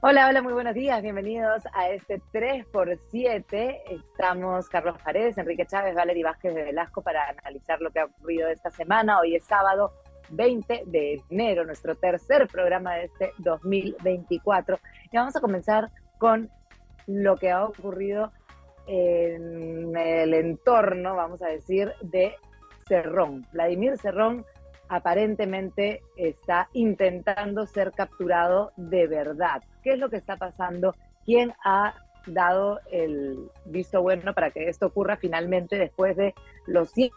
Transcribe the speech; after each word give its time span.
Hola, 0.00 0.28
hola, 0.28 0.42
muy 0.42 0.52
buenos 0.52 0.74
días. 0.74 1.02
Bienvenidos 1.02 1.64
a 1.72 1.88
este 1.90 2.20
3x7. 2.32 3.82
Estamos 3.90 4.68
Carlos 4.68 4.96
Paredes, 5.02 5.36
Enrique 5.38 5.66
Chávez, 5.66 5.96
Valery 5.96 6.22
Vázquez 6.22 6.54
de 6.54 6.62
Velasco 6.62 7.02
para 7.02 7.28
analizar 7.28 7.80
lo 7.80 7.90
que 7.90 7.98
ha 7.98 8.04
ocurrido 8.04 8.48
esta 8.48 8.70
semana. 8.70 9.18
Hoy 9.18 9.34
es 9.34 9.44
sábado 9.44 9.92
20 10.30 10.84
de 10.86 11.20
enero, 11.30 11.64
nuestro 11.64 11.96
tercer 11.96 12.46
programa 12.46 12.94
de 12.94 13.06
este 13.06 13.32
2024. 13.38 14.78
Y 15.10 15.16
vamos 15.16 15.34
a 15.34 15.40
comenzar 15.40 15.90
con 16.18 16.48
lo 17.08 17.36
que 17.36 17.50
ha 17.50 17.64
ocurrido 17.64 18.30
en 18.86 19.96
el 19.96 20.32
entorno, 20.32 21.16
vamos 21.16 21.42
a 21.42 21.48
decir, 21.48 21.92
de 22.02 22.36
Cerrón. 22.86 23.48
Vladimir 23.50 23.98
Cerrón 23.98 24.46
aparentemente 24.88 26.02
está 26.16 26.68
intentando 26.72 27.66
ser 27.66 27.92
capturado 27.92 28.72
de 28.76 29.06
verdad. 29.06 29.62
¿Qué 29.88 29.94
es 29.94 30.00
lo 30.00 30.10
que 30.10 30.18
está 30.18 30.36
pasando? 30.36 30.94
¿Quién 31.24 31.54
ha 31.64 31.94
dado 32.26 32.78
el 32.92 33.48
visto 33.64 34.02
bueno 34.02 34.34
para 34.34 34.50
que 34.50 34.68
esto 34.68 34.84
ocurra 34.84 35.16
finalmente 35.16 35.78
después 35.78 36.14
de 36.14 36.34
los 36.66 36.90
100 36.90 37.10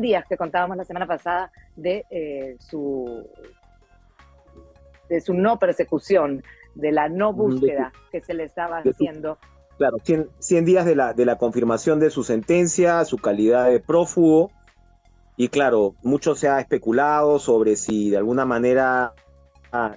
días 0.00 0.24
que 0.26 0.38
contábamos 0.38 0.78
la 0.78 0.86
semana 0.86 1.06
pasada 1.06 1.52
de 1.76 2.06
eh, 2.08 2.56
su 2.60 3.28
de 5.10 5.20
su 5.20 5.34
no 5.34 5.58
persecución, 5.58 6.42
de 6.74 6.92
la 6.92 7.10
no 7.10 7.34
búsqueda 7.34 7.92
que 8.10 8.22
se 8.22 8.32
le 8.32 8.44
estaba 8.44 8.78
haciendo. 8.78 9.36
Claro, 9.76 9.98
100, 10.02 10.30
100 10.38 10.64
días 10.64 10.86
de 10.86 10.96
la, 10.96 11.12
de 11.12 11.26
la 11.26 11.36
confirmación 11.36 12.00
de 12.00 12.08
su 12.08 12.24
sentencia, 12.24 13.04
su 13.04 13.18
calidad 13.18 13.68
de 13.68 13.80
prófugo, 13.80 14.50
y 15.36 15.50
claro, 15.50 15.94
mucho 16.02 16.34
se 16.34 16.48
ha 16.48 16.58
especulado 16.58 17.38
sobre 17.38 17.76
si 17.76 18.08
de 18.08 18.16
alguna 18.16 18.46
manera 18.46 19.12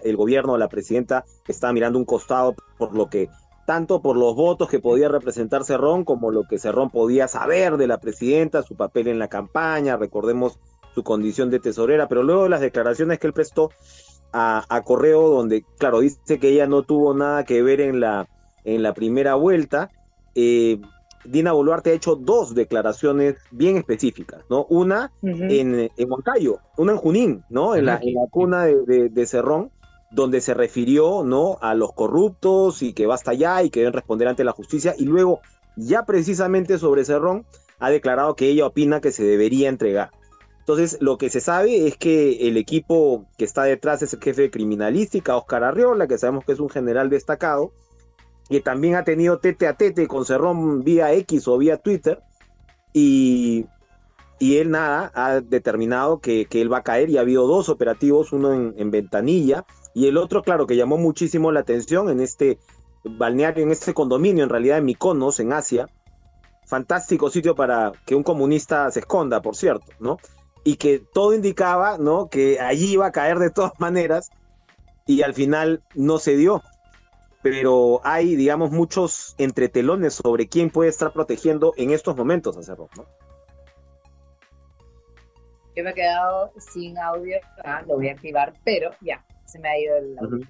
el 0.03 0.15
gobierno 0.15 0.57
la 0.57 0.69
presidenta 0.69 1.25
está 1.47 1.71
mirando 1.73 1.99
un 1.99 2.05
costado 2.05 2.55
por 2.77 2.95
lo 2.95 3.09
que, 3.09 3.29
tanto 3.65 4.01
por 4.01 4.17
los 4.17 4.35
votos 4.35 4.69
que 4.69 4.79
podía 4.79 5.09
representar 5.09 5.63
Cerrón, 5.63 6.03
como 6.03 6.31
lo 6.31 6.43
que 6.43 6.59
Cerrón 6.59 6.89
podía 6.89 7.27
saber 7.27 7.77
de 7.77 7.87
la 7.87 7.99
presidenta, 7.99 8.63
su 8.63 8.75
papel 8.75 9.07
en 9.07 9.19
la 9.19 9.27
campaña, 9.27 9.97
recordemos 9.97 10.59
su 10.93 11.03
condición 11.03 11.49
de 11.49 11.59
tesorera, 11.59 12.07
pero 12.07 12.23
luego 12.23 12.43
de 12.43 12.49
las 12.49 12.61
declaraciones 12.61 13.19
que 13.19 13.27
él 13.27 13.33
prestó 13.33 13.71
a, 14.33 14.65
a 14.69 14.81
Correo, 14.81 15.29
donde, 15.29 15.63
claro, 15.77 16.01
dice 16.01 16.39
que 16.39 16.49
ella 16.49 16.67
no 16.67 16.83
tuvo 16.83 17.13
nada 17.13 17.45
que 17.45 17.61
ver 17.61 17.81
en 17.81 17.99
la, 17.99 18.27
en 18.63 18.83
la 18.83 18.93
primera 18.93 19.35
vuelta, 19.35 19.89
eh, 20.35 20.79
Dina 21.23 21.51
Boluarte 21.51 21.91
ha 21.91 21.93
hecho 21.93 22.15
dos 22.15 22.55
declaraciones 22.55 23.35
bien 23.51 23.77
específicas, 23.77 24.43
¿no? 24.49 24.65
Una 24.69 25.11
en, 25.21 25.91
en 25.95 26.11
Huancayo, 26.11 26.59
una 26.77 26.93
en 26.93 26.97
Junín, 26.97 27.43
¿no? 27.49 27.75
En, 27.75 27.85
la, 27.85 27.99
cuna 28.29 28.65
de, 28.65 29.25
Cerrón, 29.25 29.71
donde 30.11 30.41
se 30.41 30.53
refirió, 30.53 31.23
¿no? 31.23 31.57
A 31.61 31.75
los 31.75 31.93
corruptos 31.93 32.81
y 32.81 32.93
que 32.93 33.05
basta 33.05 33.33
ya 33.33 33.63
y 33.63 33.69
que 33.69 33.81
deben 33.81 33.93
responder 33.93 34.27
ante 34.27 34.43
la 34.43 34.51
justicia. 34.51 34.95
Y 34.97 35.05
luego, 35.05 35.41
ya 35.75 36.05
precisamente 36.05 36.77
sobre 36.77 37.05
Cerrón, 37.05 37.45
ha 37.79 37.89
declarado 37.89 38.35
que 38.35 38.47
ella 38.49 38.67
opina 38.67 39.01
que 39.01 39.11
se 39.11 39.23
debería 39.23 39.69
entregar. 39.69 40.11
Entonces, 40.59 40.99
lo 41.01 41.17
que 41.17 41.29
se 41.29 41.41
sabe 41.41 41.87
es 41.87 41.97
que 41.97 42.47
el 42.47 42.55
equipo 42.55 43.25
que 43.37 43.45
está 43.45 43.63
detrás 43.63 44.03
es 44.03 44.13
el 44.13 44.21
jefe 44.21 44.43
de 44.43 44.51
criminalística, 44.51 45.35
Oscar 45.35 45.63
Arriola, 45.63 46.07
que 46.07 46.19
sabemos 46.19 46.45
que 46.45 46.51
es 46.51 46.59
un 46.59 46.69
general 46.69 47.09
destacado, 47.09 47.73
que 48.51 48.59
también 48.59 48.95
ha 48.95 49.05
tenido 49.05 49.39
tete 49.39 49.65
a 49.65 49.77
tete 49.77 50.09
con 50.09 50.25
Cerrón 50.25 50.83
vía 50.83 51.13
X 51.13 51.47
o 51.47 51.57
vía 51.57 51.77
Twitter, 51.77 52.21
y, 52.91 53.65
y 54.39 54.57
él 54.57 54.71
nada, 54.71 55.09
ha 55.15 55.39
determinado 55.39 56.19
que, 56.19 56.45
que, 56.47 56.61
él 56.61 56.71
va 56.71 56.79
a 56.79 56.83
caer 56.83 57.09
y 57.09 57.17
ha 57.17 57.21
habido 57.21 57.47
dos 57.47 57.69
operativos, 57.69 58.33
uno 58.33 58.51
en, 58.53 58.91
Ventanilla 58.91 59.65
y 59.93 60.07
el 60.07 60.17
otro, 60.17 60.43
claro, 60.43 60.67
que 60.67 60.75
llamó 60.75 60.97
muchísimo 60.97 61.53
la 61.53 61.61
atención 61.61 62.09
en 62.09 62.19
este 62.19 62.59
balneario, 63.05 63.63
en 63.63 63.71
este 63.71 63.93
condominio, 63.93 64.43
en 64.43 64.49
realidad 64.49 64.79
en 64.79 64.85
Mykonos, 64.85 65.39
en 65.39 65.53
Asia. 65.53 65.87
Fantástico 66.65 67.29
sitio 67.29 67.55
para 67.55 67.93
que 68.05 68.15
un 68.15 68.23
comunista 68.23 68.91
se 68.91 68.99
esconda, 68.99 69.41
por 69.41 69.55
cierto, 69.55 69.93
¿no? 69.99 70.17
Y 70.65 70.75
que 70.75 70.99
todo 70.99 71.33
indicaba, 71.33 71.97
¿no? 71.97 72.27
Que 72.27 72.59
allí 72.59 72.93
iba 72.93 73.05
a 73.05 73.11
caer 73.13 73.39
de 73.39 73.49
todas 73.49 73.79
maneras 73.79 74.29
y 75.07 75.21
al 75.21 75.33
final 75.33 75.83
no 75.95 76.19
se 76.19 76.35
dio 76.35 76.61
pero 77.41 78.01
hay, 78.03 78.35
digamos, 78.35 78.71
muchos 78.71 79.35
entretelones 79.37 80.13
sobre 80.13 80.47
quién 80.47 80.69
puede 80.69 80.89
estar 80.89 81.11
protegiendo 81.11 81.73
en 81.77 81.91
estos 81.91 82.15
momentos 82.15 82.57
a 82.57 82.63
Cerrón, 82.63 82.89
¿no? 82.95 83.05
Yo 85.75 85.83
me 85.83 85.91
he 85.91 85.93
quedado 85.93 86.51
sin 86.57 86.97
audio, 86.97 87.37
ah, 87.63 87.81
lo 87.87 87.95
voy 87.95 88.09
a 88.09 88.11
activar, 88.11 88.53
pero 88.65 88.91
ya, 88.99 89.25
se 89.45 89.57
me 89.59 89.69
ha 89.69 89.79
ido 89.79 89.97
el 89.97 90.19
audio. 90.19 90.45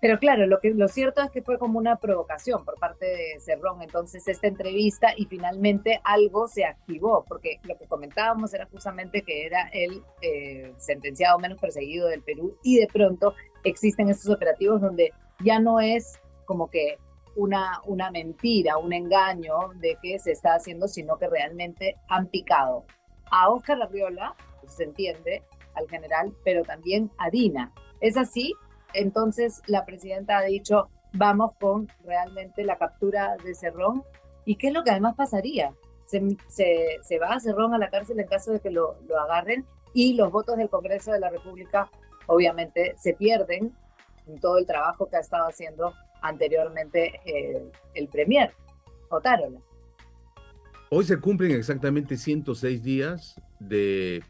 Pero 0.00 0.18
claro, 0.20 0.46
lo, 0.46 0.60
que, 0.60 0.70
lo 0.70 0.86
cierto 0.86 1.22
es 1.22 1.30
que 1.30 1.42
fue 1.42 1.58
como 1.58 1.76
una 1.78 1.96
provocación 1.96 2.64
por 2.64 2.78
parte 2.78 3.04
de 3.04 3.40
Cerrón, 3.40 3.82
entonces 3.82 4.28
esta 4.28 4.46
entrevista 4.46 5.12
y 5.16 5.26
finalmente 5.26 6.00
algo 6.04 6.46
se 6.46 6.64
activó, 6.64 7.24
porque 7.26 7.58
lo 7.64 7.76
que 7.76 7.86
comentábamos 7.86 8.54
era 8.54 8.66
justamente 8.66 9.22
que 9.22 9.44
era 9.44 9.68
el 9.72 10.02
eh, 10.22 10.72
sentenciado 10.76 11.38
menos 11.40 11.58
perseguido 11.58 12.06
del 12.06 12.22
Perú 12.22 12.56
y 12.62 12.78
de 12.78 12.86
pronto 12.86 13.34
existen 13.64 14.08
estos 14.08 14.32
operativos 14.32 14.80
donde 14.80 15.12
ya 15.40 15.58
no 15.58 15.80
es 15.80 16.20
como 16.48 16.70
que 16.70 16.98
una, 17.36 17.82
una 17.84 18.10
mentira, 18.10 18.78
un 18.78 18.94
engaño 18.94 19.68
de 19.76 19.98
que 20.02 20.18
se 20.18 20.32
está 20.32 20.54
haciendo, 20.54 20.88
sino 20.88 21.18
que 21.18 21.28
realmente 21.28 21.96
han 22.08 22.26
picado 22.26 22.86
a 23.30 23.50
Oscar 23.50 23.80
Arriola, 23.82 24.34
pues, 24.60 24.72
se 24.72 24.84
entiende, 24.84 25.42
al 25.74 25.86
general, 25.88 26.34
pero 26.42 26.62
también 26.62 27.10
a 27.18 27.28
Dina. 27.28 27.70
¿Es 28.00 28.16
así? 28.16 28.54
Entonces 28.94 29.62
la 29.66 29.84
presidenta 29.84 30.38
ha 30.38 30.42
dicho, 30.42 30.88
vamos 31.12 31.52
con 31.60 31.86
realmente 32.02 32.64
la 32.64 32.78
captura 32.78 33.36
de 33.44 33.54
Cerrón. 33.54 34.02
¿Y 34.46 34.56
qué 34.56 34.68
es 34.68 34.72
lo 34.72 34.82
que 34.82 34.90
además 34.90 35.14
pasaría? 35.14 35.74
Se, 36.06 36.22
se, 37.02 37.18
va 37.18 37.34
a 37.34 37.40
Cerrón 37.40 37.74
a 37.74 37.78
la 37.78 37.90
cárcel 37.90 38.18
en 38.18 38.26
caso 38.26 38.52
de 38.52 38.60
que 38.60 38.70
lo, 38.70 38.96
lo 39.06 39.20
agarren 39.20 39.66
y 39.92 40.14
los 40.14 40.32
votos 40.32 40.56
del 40.56 40.70
Congreso 40.70 41.12
de 41.12 41.20
la 41.20 41.28
República 41.28 41.90
obviamente 42.26 42.94
se 42.96 43.12
pierden 43.12 43.76
en 44.26 44.40
todo 44.40 44.58
el 44.58 44.66
trabajo 44.66 45.06
que 45.06 45.16
ha 45.16 45.20
estado 45.20 45.46
haciendo 45.46 45.92
anteriormente 46.22 47.20
eh, 47.24 47.70
el 47.94 48.08
Premier, 48.08 48.52
Otárola. 49.08 49.60
Hoy 50.90 51.04
se 51.04 51.20
cumplen 51.20 51.52
exactamente 51.52 52.16
106 52.16 52.82
días 52.82 53.40
de 53.60 54.22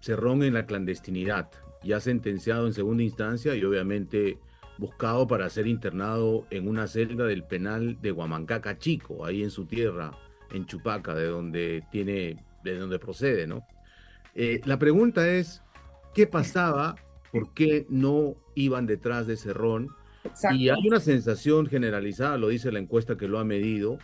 Cerrón 0.00 0.42
en 0.42 0.54
la 0.54 0.66
clandestinidad, 0.66 1.50
ya 1.82 1.98
sentenciado 2.00 2.66
en 2.66 2.72
segunda 2.72 3.02
instancia 3.02 3.54
y 3.54 3.64
obviamente 3.64 4.38
buscado 4.78 5.26
para 5.26 5.48
ser 5.48 5.66
internado 5.66 6.46
en 6.50 6.68
una 6.68 6.86
celda 6.86 7.24
del 7.24 7.44
penal 7.44 8.00
de 8.00 8.12
Huamancaca 8.12 8.78
Chico, 8.78 9.24
ahí 9.24 9.42
en 9.42 9.50
su 9.50 9.66
tierra, 9.66 10.12
en 10.52 10.66
Chupaca, 10.66 11.14
de 11.14 11.26
donde 11.26 11.82
tiene, 11.90 12.44
de 12.62 12.78
donde 12.78 12.98
procede, 12.98 13.46
¿no? 13.46 13.66
Eh, 14.34 14.60
la 14.64 14.78
pregunta 14.78 15.28
es, 15.28 15.62
¿qué 16.12 16.26
pasaba? 16.26 16.96
¿Por 17.32 17.52
qué 17.54 17.86
no 17.88 18.34
iban 18.54 18.86
detrás 18.86 19.26
de 19.26 19.36
Cerrón? 19.36 19.88
Y 20.52 20.68
hay 20.68 20.86
una 20.86 21.00
sensación 21.00 21.66
generalizada, 21.66 22.38
lo 22.38 22.48
dice 22.48 22.72
la 22.72 22.78
encuesta 22.78 23.16
que 23.16 23.28
lo 23.28 23.38
ha 23.38 23.44
medido, 23.44 23.98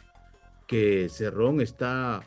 que 0.67 1.09
Cerrón 1.09 1.61
está 1.61 2.23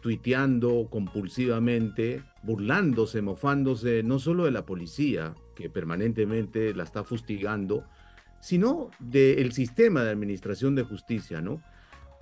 tuiteando 0.00 0.88
compulsivamente, 0.90 2.22
burlándose, 2.42 3.20
mofándose 3.20 4.02
no 4.02 4.18
solo 4.18 4.44
de 4.44 4.52
la 4.52 4.64
policía, 4.64 5.34
que 5.54 5.68
permanentemente 5.68 6.72
la 6.74 6.84
está 6.84 7.02
fustigando, 7.02 7.84
sino 8.40 8.90
del 9.00 9.52
sistema 9.52 10.04
de 10.04 10.10
administración 10.10 10.76
de 10.76 10.84
justicia, 10.84 11.40
¿no? 11.40 11.60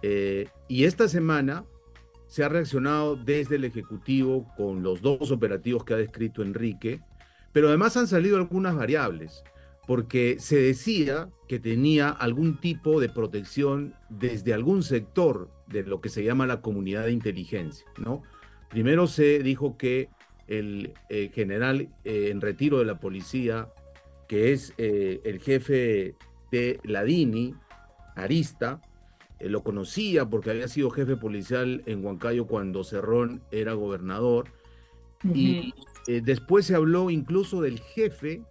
Eh, 0.03 0.49
y 0.69 0.84
esta 0.84 1.09
semana 1.09 1.65
se 2.27 2.43
ha 2.43 2.49
reaccionado 2.49 3.17
desde 3.17 3.57
el 3.57 3.65
Ejecutivo 3.65 4.53
con 4.57 4.83
los 4.83 5.03
dos 5.03 5.31
operativos 5.31 5.84
que 5.84 5.95
ha 5.95 5.99
descrito 5.99 6.43
Enrique, 6.43 7.01
pero 7.53 7.69
además 7.69 7.97
han 7.97 8.09
salido 8.09 8.37
algunas 8.37 8.75
variables 8.75 9.45
porque 9.87 10.37
se 10.41 10.57
decía 10.57 11.31
que 11.49 11.61
tenía 11.61 12.09
algún 12.09 12.59
tipo 12.60 13.01
de 13.01 13.09
protección 13.09 13.95
desde 14.09 14.53
algún 14.53 14.83
sector 14.83 15.49
de 15.69 15.84
lo 15.84 16.01
que 16.01 16.09
se 16.09 16.25
llama 16.25 16.47
la 16.47 16.60
comunidad 16.60 17.05
de 17.05 17.13
inteligencia, 17.13 17.87
¿no? 17.99 18.22
Primero 18.69 19.07
se 19.07 19.39
dijo 19.41 19.77
que 19.77 20.09
el 20.49 20.93
eh, 21.09 21.31
general 21.33 21.89
eh, 22.05 22.28
en 22.31 22.41
retiro 22.41 22.78
de 22.78 22.84
la 22.84 22.99
policía, 22.99 23.69
que 24.28 24.53
es 24.53 24.75
eh, 24.77 25.21
el 25.25 25.41
jefe 25.41 26.16
de 26.51 26.81
la 26.83 27.05
DINI, 27.05 27.55
Arista, 28.16 28.81
lo 29.39 29.63
conocía 29.63 30.25
porque 30.25 30.51
había 30.51 30.66
sido 30.66 30.91
jefe 30.91 31.16
policial 31.16 31.83
en 31.87 32.05
Huancayo 32.05 32.47
cuando 32.47 32.84
Cerrón 32.84 33.43
era 33.51 33.75
gobernador, 33.75 34.51
y 35.34 35.75
después 36.07 36.66
se 36.66 36.75
habló 36.75 37.10
incluso 37.10 37.60
del 37.60 37.81
jefe 37.81 38.43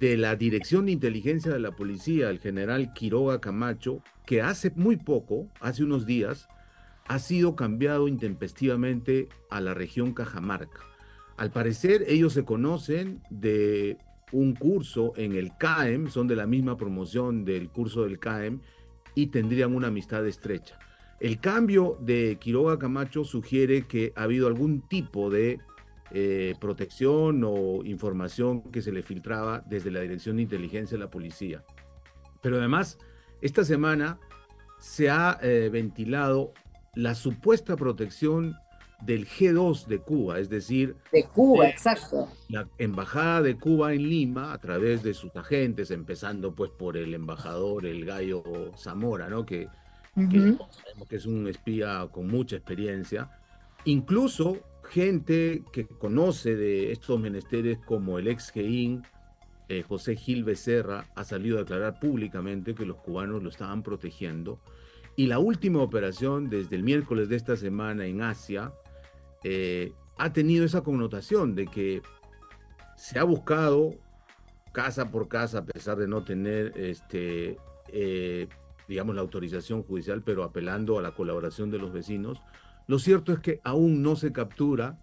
de 0.00 0.16
la 0.16 0.36
Dirección 0.36 0.86
de 0.86 0.92
Inteligencia 0.92 1.52
de 1.52 1.58
la 1.58 1.74
Policía, 1.74 2.30
el 2.30 2.38
general 2.38 2.92
Quiroga 2.92 3.40
Camacho, 3.40 4.02
que 4.26 4.42
hace 4.42 4.70
muy 4.76 4.96
poco, 4.96 5.48
hace 5.60 5.84
unos 5.84 6.06
días, 6.06 6.48
ha 7.06 7.18
sido 7.18 7.56
cambiado 7.56 8.06
intempestivamente 8.06 9.28
a 9.50 9.60
la 9.60 9.74
región 9.74 10.12
Cajamarca. 10.12 10.80
Al 11.36 11.50
parecer, 11.50 12.04
ellos 12.08 12.32
se 12.32 12.44
conocen 12.44 13.22
de 13.30 13.96
un 14.32 14.54
curso 14.54 15.14
en 15.16 15.32
el 15.32 15.56
CAEM, 15.56 16.08
son 16.08 16.28
de 16.28 16.36
la 16.36 16.46
misma 16.46 16.76
promoción 16.76 17.44
del 17.44 17.70
curso 17.70 18.02
del 18.02 18.18
CAEM 18.18 18.60
y 19.14 19.28
tendrían 19.28 19.74
una 19.74 19.88
amistad 19.88 20.26
estrecha. 20.26 20.78
El 21.20 21.40
cambio 21.40 21.98
de 22.00 22.36
Quiroga 22.40 22.78
Camacho 22.78 23.24
sugiere 23.24 23.86
que 23.86 24.12
ha 24.14 24.24
habido 24.24 24.46
algún 24.46 24.82
tipo 24.82 25.30
de 25.30 25.58
eh, 26.10 26.54
protección 26.58 27.42
o 27.44 27.84
información 27.84 28.62
que 28.70 28.80
se 28.80 28.92
le 28.92 29.02
filtraba 29.02 29.62
desde 29.66 29.90
la 29.90 30.00
Dirección 30.00 30.36
de 30.36 30.42
Inteligencia 30.42 30.96
de 30.96 31.04
la 31.04 31.10
Policía. 31.10 31.64
Pero 32.40 32.56
además, 32.56 32.98
esta 33.42 33.64
semana 33.64 34.18
se 34.78 35.10
ha 35.10 35.38
eh, 35.42 35.68
ventilado 35.70 36.52
la 36.94 37.14
supuesta 37.14 37.76
protección 37.76 38.56
del 39.02 39.28
G2 39.28 39.86
de 39.86 40.00
Cuba, 40.00 40.38
es 40.38 40.48
decir... 40.48 40.96
De 41.12 41.24
Cuba, 41.24 41.68
exacto. 41.68 42.28
La 42.48 42.68
Embajada 42.78 43.42
de 43.42 43.56
Cuba 43.56 43.92
en 43.92 44.08
Lima, 44.08 44.52
a 44.52 44.58
través 44.58 45.02
de 45.02 45.14
sus 45.14 45.34
agentes, 45.36 45.90
empezando 45.90 46.54
pues 46.54 46.70
por 46.70 46.96
el 46.96 47.14
embajador, 47.14 47.86
el 47.86 48.04
gallo 48.04 48.42
Zamora, 48.76 49.28
¿no? 49.28 49.46
Que, 49.46 49.68
que 50.30 50.56
es 51.10 51.26
un 51.26 51.46
espía 51.46 52.08
con 52.10 52.26
mucha 52.26 52.56
experiencia. 52.56 53.30
Incluso 53.84 54.58
gente 54.90 55.62
que 55.72 55.86
conoce 55.86 56.56
de 56.56 56.92
estos 56.92 57.20
menesteres 57.20 57.78
como 57.78 58.18
el 58.18 58.28
ex 58.28 58.50
GEIN, 58.50 59.02
eh, 59.68 59.82
José 59.86 60.16
Gil 60.16 60.44
Becerra, 60.44 61.06
ha 61.14 61.24
salido 61.24 61.56
a 61.58 61.60
declarar 61.60 62.00
públicamente 62.00 62.74
que 62.74 62.86
los 62.86 62.96
cubanos 62.98 63.42
lo 63.42 63.50
estaban 63.50 63.82
protegiendo. 63.82 64.60
Y 65.16 65.26
la 65.26 65.38
última 65.38 65.82
operación, 65.82 66.48
desde 66.48 66.76
el 66.76 66.84
miércoles 66.84 67.28
de 67.28 67.36
esta 67.36 67.56
semana 67.56 68.06
en 68.06 68.22
Asia, 68.22 68.72
eh, 69.44 69.92
ha 70.16 70.32
tenido 70.32 70.64
esa 70.64 70.82
connotación 70.82 71.54
de 71.54 71.66
que 71.66 72.02
se 72.96 73.18
ha 73.18 73.24
buscado 73.24 73.94
casa 74.72 75.10
por 75.10 75.28
casa, 75.28 75.58
a 75.58 75.64
pesar 75.64 75.98
de 75.98 76.08
no 76.08 76.24
tener, 76.24 76.72
este, 76.76 77.56
eh, 77.88 78.48
digamos, 78.86 79.14
la 79.14 79.22
autorización 79.22 79.82
judicial, 79.82 80.22
pero 80.22 80.44
apelando 80.44 80.98
a 80.98 81.02
la 81.02 81.12
colaboración 81.12 81.70
de 81.70 81.78
los 81.78 81.92
vecinos. 81.92 82.40
Lo 82.88 82.98
cierto 82.98 83.34
es 83.34 83.40
que 83.40 83.60
aún 83.64 84.02
no 84.02 84.16
se 84.16 84.32
captura 84.32 84.98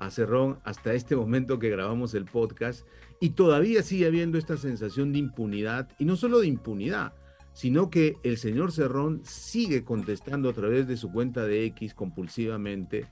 a 0.00 0.10
Cerrón 0.10 0.58
hasta 0.64 0.94
este 0.94 1.14
momento 1.14 1.58
que 1.58 1.68
grabamos 1.68 2.14
el 2.14 2.24
podcast 2.24 2.86
y 3.20 3.30
todavía 3.30 3.82
sigue 3.82 4.06
habiendo 4.06 4.38
esta 4.38 4.56
sensación 4.56 5.12
de 5.12 5.18
impunidad, 5.18 5.88
y 5.98 6.06
no 6.06 6.16
solo 6.16 6.40
de 6.40 6.46
impunidad, 6.46 7.12
sino 7.52 7.90
que 7.90 8.16
el 8.22 8.38
señor 8.38 8.72
Cerrón 8.72 9.20
sigue 9.24 9.84
contestando 9.84 10.48
a 10.48 10.54
través 10.54 10.88
de 10.88 10.96
su 10.96 11.12
cuenta 11.12 11.44
de 11.44 11.66
X 11.66 11.92
compulsivamente 11.92 13.06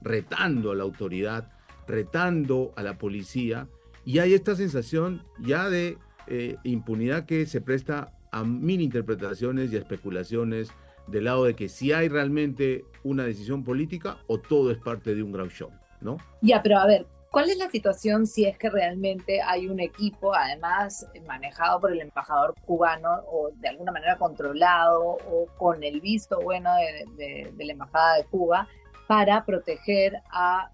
retando 0.00 0.72
a 0.72 0.74
la 0.74 0.82
autoridad, 0.82 1.52
retando 1.86 2.72
a 2.76 2.82
la 2.82 2.98
policía, 2.98 3.68
y 4.04 4.18
hay 4.18 4.34
esta 4.34 4.56
sensación 4.56 5.22
ya 5.38 5.68
de 5.70 5.98
eh, 6.26 6.56
impunidad 6.64 7.26
que 7.26 7.46
se 7.46 7.60
presta 7.60 8.12
a 8.32 8.42
mil 8.42 8.80
interpretaciones 8.80 9.72
y 9.72 9.76
especulaciones 9.76 10.70
del 11.08 11.24
lado 11.24 11.44
de 11.44 11.54
que 11.54 11.68
si 11.68 11.92
hay 11.92 12.08
realmente 12.08 12.84
una 13.04 13.24
decisión 13.24 13.64
política 13.64 14.18
o 14.26 14.38
todo 14.38 14.70
es 14.70 14.78
parte 14.78 15.14
de 15.14 15.22
un 15.22 15.32
gran 15.32 15.48
show, 15.48 15.70
¿no? 16.00 16.18
Ya, 16.42 16.62
pero 16.62 16.78
a 16.78 16.86
ver, 16.86 17.06
¿cuál 17.30 17.50
es 17.50 17.58
la 17.58 17.70
situación 17.70 18.26
si 18.26 18.44
es 18.44 18.58
que 18.58 18.70
realmente 18.70 19.40
hay 19.40 19.68
un 19.68 19.80
equipo, 19.80 20.34
además 20.34 21.06
manejado 21.26 21.80
por 21.80 21.92
el 21.92 22.00
embajador 22.00 22.54
cubano 22.66 23.22
o 23.30 23.50
de 23.56 23.68
alguna 23.68 23.92
manera 23.92 24.16
controlado 24.16 25.18
o 25.30 25.46
con 25.56 25.82
el 25.82 26.00
visto 26.00 26.40
bueno 26.40 26.70
de 27.16 27.52
la 27.58 27.72
embajada 27.72 28.16
de 28.16 28.24
Cuba, 28.24 28.68
para 29.06 29.44
proteger 29.44 30.20
a 30.30 30.70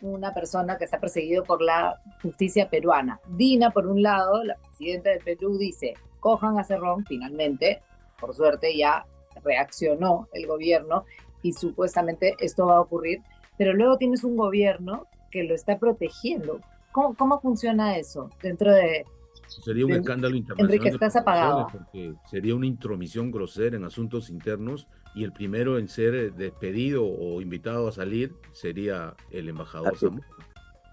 una 0.00 0.34
persona 0.34 0.76
que 0.76 0.84
está 0.84 0.98
perseguido 0.98 1.44
por 1.44 1.62
la 1.62 2.00
justicia 2.22 2.68
peruana. 2.68 3.20
Dina, 3.28 3.70
por 3.70 3.86
un 3.86 4.02
lado, 4.02 4.42
la 4.42 4.56
presidenta 4.56 5.10
de 5.10 5.18
Perú, 5.18 5.56
dice, 5.58 5.94
cojan 6.20 6.58
a 6.58 6.64
Cerrón, 6.64 7.04
finalmente, 7.06 7.82
por 8.18 8.34
suerte 8.34 8.76
ya 8.76 9.06
reaccionó 9.44 10.28
el 10.32 10.46
gobierno 10.46 11.04
y 11.42 11.52
supuestamente 11.52 12.34
esto 12.38 12.66
va 12.66 12.76
a 12.76 12.80
ocurrir, 12.80 13.20
pero 13.58 13.74
luego 13.74 13.98
tienes 13.98 14.24
un 14.24 14.36
gobierno 14.36 15.06
que 15.30 15.44
lo 15.44 15.54
está 15.54 15.78
protegiendo. 15.78 16.60
¿Cómo, 16.92 17.14
cómo 17.14 17.40
funciona 17.40 17.96
eso 17.98 18.30
dentro 18.40 18.72
de, 18.72 19.04
Sería 19.46 19.86
un 19.86 19.92
escándalo 19.92 20.36
internacional. 20.36 20.74
Enrique, 20.74 20.94
estás 20.94 21.16
apagado. 21.16 21.68
Porque 21.70 22.14
sería 22.30 22.54
una 22.54 22.66
intromisión 22.66 23.30
grosera 23.30 23.76
en 23.76 23.84
asuntos 23.84 24.30
internos 24.30 24.88
y 25.14 25.24
el 25.24 25.32
primero 25.32 25.78
en 25.78 25.88
ser 25.88 26.32
despedido 26.34 27.04
o 27.04 27.40
invitado 27.40 27.88
a 27.88 27.92
salir 27.92 28.34
sería 28.52 29.14
el 29.30 29.48
embajador 29.48 29.94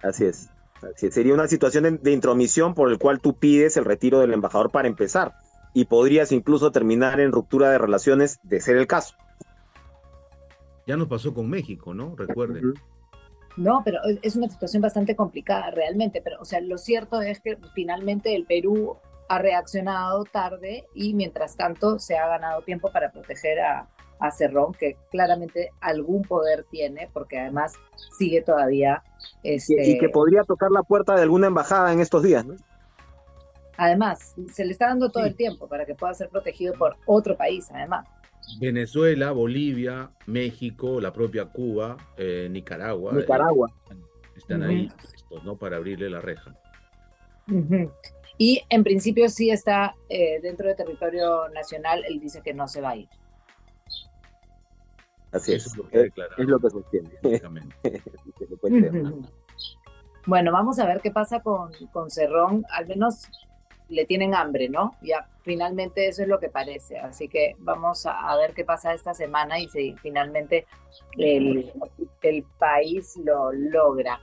Así 0.03 0.25
es. 0.25 0.49
Así 0.81 1.07
es. 1.07 1.13
Sería 1.13 1.33
una 1.33 1.47
situación 1.47 1.99
de, 2.01 2.11
intromisión 2.11 2.73
por 2.73 2.91
el 2.91 2.97
cual 2.97 3.19
tú 3.19 3.37
pides 3.37 3.77
el 3.77 3.85
retiro 3.85 4.19
del 4.19 4.33
embajador 4.33 4.71
para 4.71 4.87
empezar 4.87 5.33
y 5.73 5.85
podrías 5.85 6.31
incluso 6.31 6.71
terminar 6.71 7.19
en 7.19 7.31
ruptura 7.31 7.69
de 7.69 7.77
relaciones 7.77 8.39
de 8.43 8.59
ser 8.59 8.77
el 8.77 8.87
caso. 8.87 9.15
Ya 10.87 10.97
nos 10.97 11.07
pasó 11.07 11.33
con 11.33 11.49
México, 11.49 11.93
¿no? 11.93 12.15
Recuerden. 12.15 12.73
No, 13.57 13.81
pero 13.83 13.99
es 14.21 14.35
una 14.35 14.49
situación 14.49 14.81
bastante 14.81 15.15
complicada 15.15 15.71
realmente, 15.71 16.21
pero 16.21 16.37
o 16.39 16.45
sea, 16.45 16.61
lo 16.61 16.77
cierto 16.77 17.21
es 17.21 17.39
que 17.41 17.57
finalmente 17.73 18.35
el 18.35 18.45
Perú 18.45 18.97
ha 19.27 19.39
reaccionado 19.39 20.23
tarde 20.25 20.85
y 20.93 21.13
mientras 21.13 21.55
tanto 21.55 21.99
se 21.99 22.17
ha 22.17 22.27
ganado 22.27 22.61
tiempo 22.63 22.91
para 22.91 23.11
proteger 23.11 23.59
a, 23.59 23.89
a 24.19 24.31
Cerrón, 24.31 24.73
que 24.73 24.97
claramente 25.09 25.71
algún 25.81 26.21
poder 26.23 26.65
tiene, 26.69 27.09
porque 27.11 27.39
además 27.39 27.73
sigue 28.17 28.41
todavía... 28.41 29.03
Este... 29.43 29.89
Y, 29.89 29.97
que 29.97 30.09
podría 30.09 30.43
tocar 30.43 30.71
la 30.71 30.83
puerta 30.83 31.15
de 31.15 31.23
alguna 31.23 31.47
embajada 31.47 31.91
en 31.91 31.99
estos 31.99 32.23
días, 32.23 32.45
¿no? 32.45 32.55
Además, 33.81 34.35
se 34.53 34.63
le 34.63 34.73
está 34.73 34.89
dando 34.89 35.09
todo 35.09 35.25
el 35.25 35.35
tiempo 35.35 35.67
para 35.67 35.87
que 35.87 35.95
pueda 35.95 36.13
ser 36.13 36.29
protegido 36.29 36.75
por 36.75 36.97
otro 37.07 37.35
país, 37.35 37.67
además. 37.73 38.07
Venezuela, 38.59 39.31
Bolivia, 39.31 40.11
México, 40.27 41.01
la 41.01 41.11
propia 41.11 41.45
Cuba, 41.45 41.97
eh, 42.15 42.47
Nicaragua. 42.51 43.11
Nicaragua. 43.11 43.73
están 44.37 44.61
ahí 44.61 44.87
¿no? 45.43 45.57
Para 45.57 45.77
abrirle 45.77 46.11
la 46.11 46.21
reja. 46.21 46.55
Y 48.37 48.61
en 48.69 48.83
principio 48.83 49.27
sí 49.29 49.49
está 49.49 49.95
eh, 50.09 50.39
dentro 50.43 50.67
del 50.67 50.77
territorio 50.77 51.49
nacional, 51.49 52.03
él 52.07 52.19
dice 52.19 52.43
que 52.43 52.53
no 52.53 52.67
se 52.67 52.81
va 52.81 52.91
a 52.91 52.97
ir. 52.97 53.09
Así 55.31 55.53
es. 55.53 55.65
Es 55.65 56.47
lo 56.47 56.59
que, 56.59 56.69
sostiene. 56.69 57.09
bueno, 60.27 60.51
vamos 60.51 60.77
a 60.77 60.85
ver 60.85 61.01
qué 61.01 61.09
pasa 61.09 61.39
con, 61.39 61.71
con 61.91 62.11
Cerrón. 62.11 62.63
Al 62.69 62.85
menos 62.85 63.27
le 63.91 64.05
tienen 64.05 64.33
hambre, 64.33 64.69
¿no? 64.69 64.95
Ya 65.01 65.27
finalmente 65.41 66.07
eso 66.07 66.23
es 66.23 66.27
lo 66.27 66.39
que 66.39 66.49
parece. 66.49 66.97
Así 66.97 67.27
que 67.27 67.55
vamos 67.59 68.05
a, 68.05 68.35
ver 68.37 68.53
qué 68.53 68.63
pasa 68.63 68.93
esta 68.93 69.13
semana 69.13 69.59
y 69.59 69.67
si 69.67 69.95
finalmente 70.01 70.65
el, 71.17 71.71
país 72.57 73.17
lo 73.23 73.51
logra. 73.51 74.19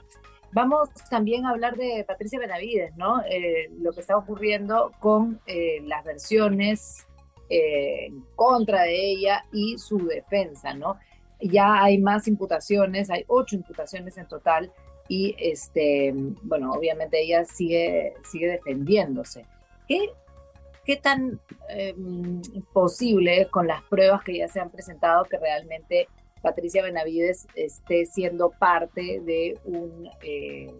Vamos 0.52 0.88
también 1.10 1.44
a 1.44 1.50
hablar 1.50 1.76
de 1.76 2.04
Patricia 2.08 2.38
Benavides, 2.38 2.96
¿no? 2.96 3.22
Eh, 3.30 3.70
lo 3.80 3.92
que 3.92 4.00
está 4.00 4.16
ocurriendo 4.16 4.92
con 4.98 5.38
eh, 5.46 5.82
las 5.84 6.04
versiones 6.04 7.06
eh, 7.50 8.10
contra 8.34 8.84
de 8.84 9.10
ella 9.10 9.44
y 9.52 9.76
su 9.76 9.98
defensa, 10.06 10.72
¿no? 10.72 10.96
Ya 11.40 11.82
hay 11.82 11.98
más 11.98 12.26
imputaciones, 12.26 13.10
hay 13.10 13.24
ocho 13.28 13.56
imputaciones 13.56 14.16
en 14.16 14.26
total 14.26 14.72
y, 15.08 15.34
este, 15.38 16.12
bueno, 16.42 16.72
obviamente 16.72 17.20
ella 17.20 17.44
sigue, 17.44 18.14
sigue 18.24 18.48
defendiéndose. 18.48 19.44
¿Qué, 19.88 20.96
tan 20.96 21.40
em, 21.68 22.40
posible 22.72 23.42
es 23.42 23.48
con 23.48 23.66
las 23.66 23.82
pruebas 23.84 24.22
que 24.22 24.38
ya 24.38 24.48
se 24.48 24.60
han 24.60 24.70
presentado 24.70 25.24
que 25.24 25.38
realmente 25.38 26.08
Patricia 26.42 26.82
Benavides 26.82 27.46
esté 27.54 28.06
siendo 28.06 28.50
parte 28.50 29.20
de 29.20 29.58
un 29.64 30.08
eh, 30.22 30.72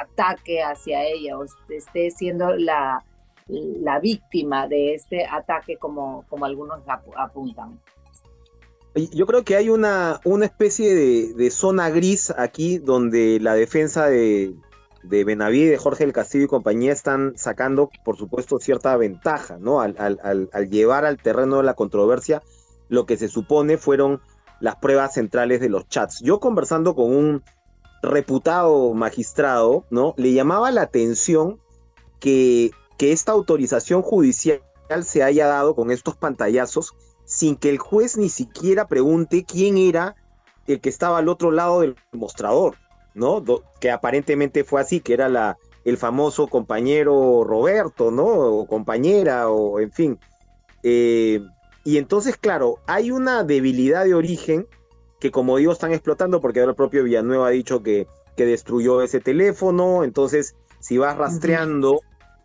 ataque 0.00 0.62
hacia 0.62 1.04
ella 1.04 1.38
o 1.38 1.44
esté 1.68 2.10
siendo 2.10 2.54
la, 2.56 3.02
víctima 4.02 4.66
de 4.66 4.94
este 4.94 5.24
ataque 5.24 5.76
como, 5.76 6.24
como 6.28 6.44
algunos 6.44 6.80
apuntan? 7.16 7.80
Yo 9.12 9.26
creo 9.26 9.44
que 9.44 9.56
hay 9.56 9.68
una, 9.68 10.20
una 10.24 10.46
especie 10.46 10.94
de, 10.94 11.50
zona 11.50 11.90
gris 11.90 12.32
aquí 12.36 12.78
donde 12.78 13.38
la 13.40 13.54
defensa 13.54 14.06
de, 14.06 14.54
de 15.08 15.24
Benavides, 15.24 15.80
Jorge 15.80 16.04
del 16.04 16.12
Castillo 16.12 16.44
y 16.44 16.48
compañía 16.48 16.92
están 16.92 17.34
sacando, 17.36 17.90
por 18.04 18.16
supuesto, 18.16 18.58
cierta 18.58 18.96
ventaja, 18.96 19.58
¿no? 19.58 19.80
Al, 19.80 19.94
llevar 20.70 21.04
al 21.04 21.18
terreno 21.18 21.58
de 21.58 21.62
la 21.62 21.74
controversia 21.74 22.42
lo 22.88 23.06
que 23.06 23.16
se 23.16 23.28
supone 23.28 23.78
fueron 23.78 24.20
las 24.60 24.76
pruebas 24.76 25.14
centrales 25.14 25.60
de 25.60 25.68
los 25.68 25.88
chats. 25.88 26.20
Yo 26.20 26.40
conversando 26.40 26.94
con 26.94 27.14
un 27.14 27.42
reputado 28.02 28.94
magistrado, 28.94 29.84
¿no? 29.90 30.14
Le 30.16 30.32
llamaba 30.32 30.70
la 30.70 30.82
atención 30.82 31.60
que 32.20 32.72
esta 32.98 33.32
autorización 33.32 34.02
judicial 34.02 34.60
se 35.02 35.22
haya 35.22 35.46
dado 35.46 35.74
con 35.74 35.90
estos 35.90 36.16
pantallazos 36.16 36.94
sin 37.24 37.56
que 37.56 37.70
el 37.70 37.78
juez 37.78 38.16
ni 38.16 38.28
siquiera 38.28 38.86
pregunte 38.86 39.44
quién 39.44 39.76
era 39.76 40.14
el 40.66 40.80
que 40.80 40.88
estaba 40.88 41.18
al 41.18 41.28
otro 41.28 41.50
lado 41.50 41.80
del 41.80 41.96
mostrador. 42.12 42.76
¿No? 43.16 43.42
que 43.80 43.90
aparentemente 43.90 44.62
fue 44.62 44.80
así, 44.80 45.00
que 45.00 45.14
era 45.14 45.28
la, 45.28 45.56
el 45.84 45.96
famoso 45.96 46.46
compañero 46.46 47.44
Roberto, 47.44 48.10
¿no? 48.10 48.24
O 48.24 48.66
compañera, 48.66 49.48
o 49.48 49.80
en 49.80 49.90
fin. 49.90 50.18
Eh, 50.82 51.40
y 51.84 51.98
entonces, 51.98 52.36
claro, 52.36 52.78
hay 52.86 53.10
una 53.10 53.42
debilidad 53.42 54.04
de 54.04 54.14
origen 54.14 54.66
que, 55.18 55.30
como 55.30 55.56
digo, 55.56 55.72
están 55.72 55.92
explotando 55.92 56.40
porque 56.40 56.60
ahora 56.60 56.70
el 56.70 56.76
propio 56.76 57.04
Villanueva 57.04 57.48
ha 57.48 57.50
dicho 57.50 57.82
que, 57.82 58.06
que 58.36 58.44
destruyó 58.44 59.00
ese 59.00 59.20
teléfono. 59.20 60.04
Entonces, 60.04 60.54
si 60.78 60.98
vas 60.98 61.16
rastreando, 61.16 62.00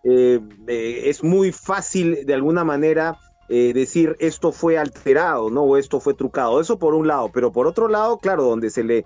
eh, 0.05 0.39
eh, 0.67 1.01
es 1.05 1.21
muy 1.21 1.51
fácil 1.51 2.25
de 2.25 2.33
alguna 2.33 2.63
manera 2.63 3.19
decir 3.49 4.15
esto 4.21 4.53
fue 4.53 4.77
alterado, 4.77 5.49
¿no? 5.49 5.63
O 5.63 5.75
esto 5.75 5.99
fue 5.99 6.13
trucado. 6.13 6.61
Eso 6.61 6.79
por 6.79 6.93
un 6.93 7.07
lado. 7.07 7.29
Pero 7.33 7.51
por 7.51 7.67
otro 7.67 7.89
lado, 7.89 8.17
claro, 8.17 8.43
donde 8.43 8.69
se 8.69 8.81
le 8.81 9.03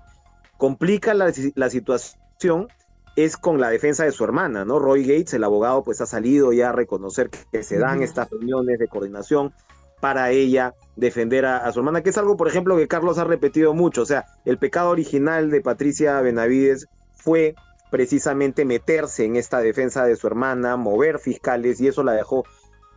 complica 0.58 1.14
la, 1.14 1.32
la 1.56 1.70
situación 1.70 2.68
es 3.16 3.38
con 3.38 3.60
la 3.60 3.70
defensa 3.70 4.04
de 4.04 4.12
su 4.12 4.24
hermana, 4.24 4.66
¿no? 4.66 4.80
Roy 4.80 5.04
Gates, 5.04 5.34
el 5.34 5.44
abogado, 5.44 5.84
pues 5.84 6.02
ha 6.02 6.06
salido 6.06 6.52
ya 6.52 6.70
a 6.70 6.74
reconocer 6.74 7.30
que 7.30 7.64
se 7.64 7.78
dan 7.78 8.02
estas 8.02 8.30
reuniones 8.30 8.78
de 8.78 8.88
coordinación 8.88 9.54
para 10.02 10.32
ella 10.32 10.76
defender 10.96 11.46
a, 11.46 11.72
su 11.72 11.80
hermana, 11.80 12.04
que 12.04 12.10
es 12.10 12.18
algo, 12.18 12.36
por 12.38 12.48
ejemplo, 12.48 12.76
que 12.78 12.88
Carlos 12.88 13.18
ha 13.18 13.24
repetido 13.24 13.74
mucho. 13.74 14.02
O 14.02 14.06
sea, 14.06 14.26
el 14.44 14.58
pecado 14.58 14.90
original 14.90 15.50
de 15.50 15.62
Patricia 15.62 16.20
Benavides 16.22 16.88
fue 17.16 17.56
precisamente 17.90 18.66
meterse 18.66 19.24
en 19.26 19.38
esta 19.38 19.60
defensa 19.60 20.06
de 20.06 20.16
su 20.16 20.28
hermana, 20.28 20.76
mover 20.76 21.20
fiscales, 21.20 21.80
y 21.80 21.88
eso 21.88 22.04
la 22.04 22.12
dejó 22.12 22.44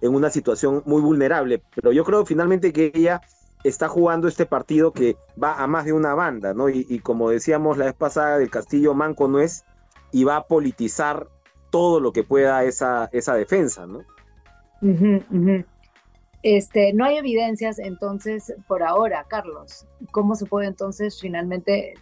en 0.01 0.15
una 0.15 0.31
situación 0.31 0.83
muy 0.85 1.01
vulnerable. 1.01 1.63
Pero 1.75 1.93
yo 1.93 2.05
creo 2.05 2.27
finalmente 2.27 2.73
que 2.73 2.91
ella 2.93 3.21
está 3.65 3.89
jugando 3.89 4.29
este 4.29 4.47
partido 4.47 4.93
que 4.93 5.17
va 5.43 5.55
a 5.55 5.67
más 5.67 5.85
de 5.85 5.93
una 5.93 6.15
banda, 6.15 6.55
¿no? 6.55 6.69
Y, 6.69 6.99
como 7.01 7.31
decíamos 7.31 7.79
la 7.79 7.87
vez 7.87 7.95
pasada, 7.95 8.39
del 8.39 8.51
Castillo 8.51 8.95
Manco 8.95 9.29
no 9.29 9.41
es 9.41 9.65
y 10.13 10.25
va 10.25 10.37
a 10.37 10.47
politizar 10.47 11.29
todo 11.71 12.01
lo 12.01 12.13
que 12.13 12.25
pueda 12.25 12.65
esa, 12.65 13.09
esa 13.13 13.35
defensa, 13.35 13.87
¿no? 13.87 14.05
Este, 16.43 16.93
no 16.93 17.05
hay 17.05 17.17
evidencias 17.17 17.79
entonces 17.79 18.55
por 18.69 18.83
ahora, 18.83 19.25
Carlos. 19.29 19.87
¿Cómo 20.13 20.35
se 20.35 20.47
puede 20.47 20.69
entonces 20.69 21.21
finalmente 21.21 21.95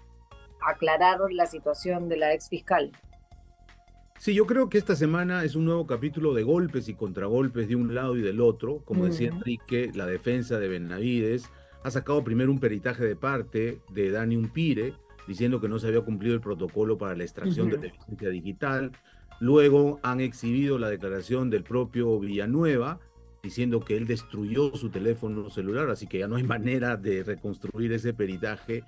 aclarar 0.67 1.19
la 1.31 1.47
situación 1.47 2.09
de 2.09 2.19
la 2.19 2.35
ex 2.35 2.49
fiscal? 2.49 2.93
Sí, 4.19 4.35
yo 4.35 4.47
creo 4.47 4.69
que 4.69 4.79
esta 4.79 4.97
semana 4.97 5.45
es 5.45 5.55
un 5.55 5.67
nuevo 5.67 5.87
capítulo 5.87 6.35
de 6.35 6.43
golpes 6.43 6.89
y 6.89 6.95
contragolpes 6.95 7.69
de 7.69 7.77
un 7.77 7.95
lado 7.95 8.17
y 8.17 8.23
del 8.23 8.41
otro. 8.41 8.79
Como 8.85 9.07
decía 9.07 9.29
Enrique, 9.29 9.91
la 9.95 10.07
defensa 10.07 10.59
de 10.59 10.69
Benavides 10.69 11.51
ha 11.83 11.91
sacado 11.91 12.25
primero 12.25 12.51
un 12.51 12.59
peritaje 12.59 13.05
de 13.05 13.15
parte 13.15 13.81
de 13.93 14.11
Dani 14.11 14.37
Umpire, 14.37 14.95
diciendo 15.29 15.61
que 15.61 15.69
no 15.69 15.79
se 15.79 15.89
había 15.89 16.01
cumplido 16.01 16.35
el 16.35 16.41
protocolo 16.41 16.99
para 16.99 17.15
la 17.15 17.25
extracción 17.25 17.69
de 17.71 17.79
la 17.79 17.87
evidencia 17.87 18.31
digital. 18.31 18.93
Luego 19.39 20.01
han 20.03 20.21
exhibido 20.21 20.79
la 20.79 20.89
declaración 20.89 21.51
del 21.51 21.63
propio 21.63 22.19
Villanueva, 22.19 22.99
diciendo 23.43 23.81
que 23.81 23.97
él 23.97 24.07
destruyó 24.07 24.75
su 24.75 24.89
teléfono 24.89 25.51
celular, 25.51 25.91
así 25.91 26.07
que 26.07 26.19
ya 26.19 26.29
no 26.29 26.37
hay 26.37 26.43
manera 26.59 26.97
de 26.97 27.23
reconstruir 27.23 27.93
ese 27.93 28.15
peritaje. 28.15 28.83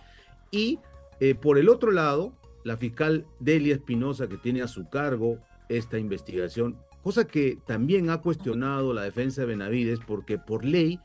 Y 0.51 0.79
eh, 1.21 1.35
por 1.35 1.59
el 1.59 1.69
otro 1.69 1.93
lado, 1.93 2.33
la 2.65 2.77
fiscal 2.77 3.27
Delia 3.41 3.75
Espinosa, 3.75 4.29
que 4.29 4.37
tiene 4.37 4.63
a 4.63 4.69
su 4.69 4.89
cargo 4.89 5.39
esta 5.69 5.99
investigación, 5.99 6.77
cosa 7.03 7.27
que 7.27 7.59
también 7.67 8.11
ha 8.11 8.21
cuestionado 8.21 8.93
la 8.93 9.03
defensa 9.03 9.43
de 9.43 9.49
Benavides, 9.49 10.01
porque 10.07 10.39
por 10.39 10.65
ley 10.65 11.01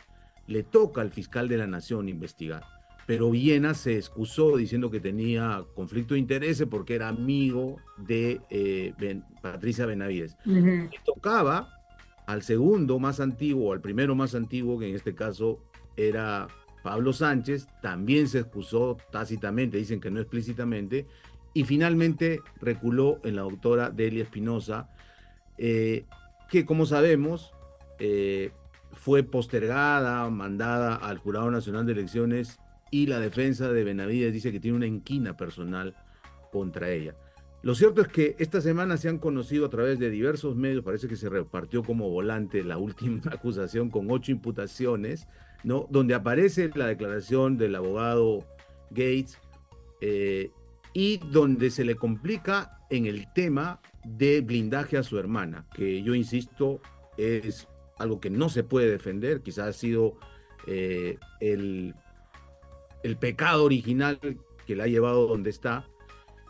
le 0.48 0.64
toca 0.64 1.02
al 1.02 1.12
fiscal 1.12 1.48
de 1.48 1.58
la 1.58 1.68
nación 1.68 2.10
investigar 2.10 2.64
pero 3.06 3.32
Viena 3.32 3.74
se 3.74 3.98
excusó 3.98 4.58
diciendo 4.58 4.90
que 4.90 5.00
tenía 5.00 5.66
conflicto 5.76 6.14
de 6.14 6.20
intereses 6.20 6.68
porque 6.68 6.96
era 6.96 7.10
amigo 7.10 7.78
de 7.98 8.42
eh, 8.50 8.94
Patricia 9.42 9.86
Benavides. 9.86 10.38
tocaba 11.06 11.70
al 12.26 12.42
segundo 12.44 13.00
más 13.00 13.20
antiguo, 13.20 13.74
al 13.74 13.82
primero 13.82 14.16
más 14.16 14.36
antiguo, 14.36 14.80
que 14.80 14.88
en 14.88 14.96
este 14.96 15.14
caso 15.14 15.60
era 15.98 16.48
Pablo 16.82 17.12
Sánchez, 17.12 17.68
también 17.82 18.28
se 18.28 18.40
excusó 18.40 18.98
tácitamente, 19.12 19.78
dicen 19.78 20.00
que 20.00 20.10
no 20.10 20.22
explícitamente, 20.22 21.06
y 21.54 21.64
finalmente 21.66 22.42
reculó 22.60 23.20
en 23.24 23.36
la 23.36 23.44
doctora 23.44 23.90
Delia 23.90 24.24
Espinosa, 24.24 24.90
eh, 25.58 26.06
que 26.50 26.66
como 26.66 26.86
sabemos 26.86 27.54
eh, 28.00 28.52
fue 28.92 29.24
postergada, 29.24 30.30
mandada 30.30 30.96
al 30.96 31.18
Jurado 31.18 31.52
Nacional 31.52 31.86
de 31.86 31.94
Elecciones 31.94 32.60
y 32.92 33.08
la 33.08 33.20
defensa 33.20 33.72
de 33.72 33.84
Benavides 33.84 34.34
dice 34.34 34.52
que 34.52 34.60
tiene 34.60 34.78
una 34.78 34.88
inquina 34.88 35.36
personal 35.36 35.96
contra 36.52 36.90
ella. 36.90 37.16
Lo 37.62 37.76
cierto 37.76 38.02
es 38.02 38.10
que 38.10 38.36
esta 38.40 38.60
semana 38.60 38.98
se 38.98 39.08
han 39.08 39.20
conocido 39.20 39.66
a 39.66 39.70
través 39.70 39.98
de 39.98 40.10
diversos 40.10 40.56
medios, 40.56 40.84
parece 40.84 41.08
que 41.08 41.16
se 41.16 41.30
repartió 41.30 41.82
como 41.82 42.10
volante 42.10 42.64
la 42.64 42.78
última 42.78 43.22
acusación 43.32 43.90
con 43.90 44.12
ocho 44.12 44.32
imputaciones, 44.32 45.28
¿no? 45.64 45.88
donde 45.90 46.14
aparece 46.14 46.70
la 46.76 46.88
declaración 46.88 47.58
del 47.58 47.76
abogado 47.76 48.46
Gates 48.90 49.40
eh, 50.02 50.52
y 50.94 51.18
donde 51.18 51.72
se 51.72 51.86
le 51.86 51.96
complica 51.96 52.80
en 52.90 53.06
el 53.06 53.32
tema 53.34 53.82
de 54.04 54.42
blindaje 54.42 54.98
a 54.98 55.04
su 55.04 55.18
hermana, 55.18 55.66
que 55.74 56.04
yo 56.04 56.14
insisto 56.14 56.82
es 57.18 57.68
algo 57.98 58.20
que 58.20 58.30
no 58.30 58.50
se 58.50 58.64
puede 58.64 58.90
defender, 58.90 59.42
quizás 59.42 59.68
ha 59.68 59.74
sido 59.74 60.18
eh, 60.68 61.18
el 61.40 61.96
el 63.04 63.18
pecado 63.18 63.66
original 63.66 64.20
que 64.66 64.76
la 64.76 64.86
ha 64.86 64.88
llevado 64.88 65.28
donde 65.28 65.50
está. 65.50 65.86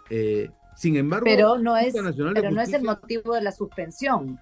Eh, 0.09 0.49
sin 0.75 0.95
embargo, 0.95 1.25
pero 1.25 1.57
no 1.57 1.75
es, 1.77 1.93
pero 2.33 2.51
no 2.51 2.61
es 2.61 2.73
el 2.73 2.83
motivo 2.83 3.33
de 3.33 3.41
la 3.41 3.51
suspensión. 3.51 4.39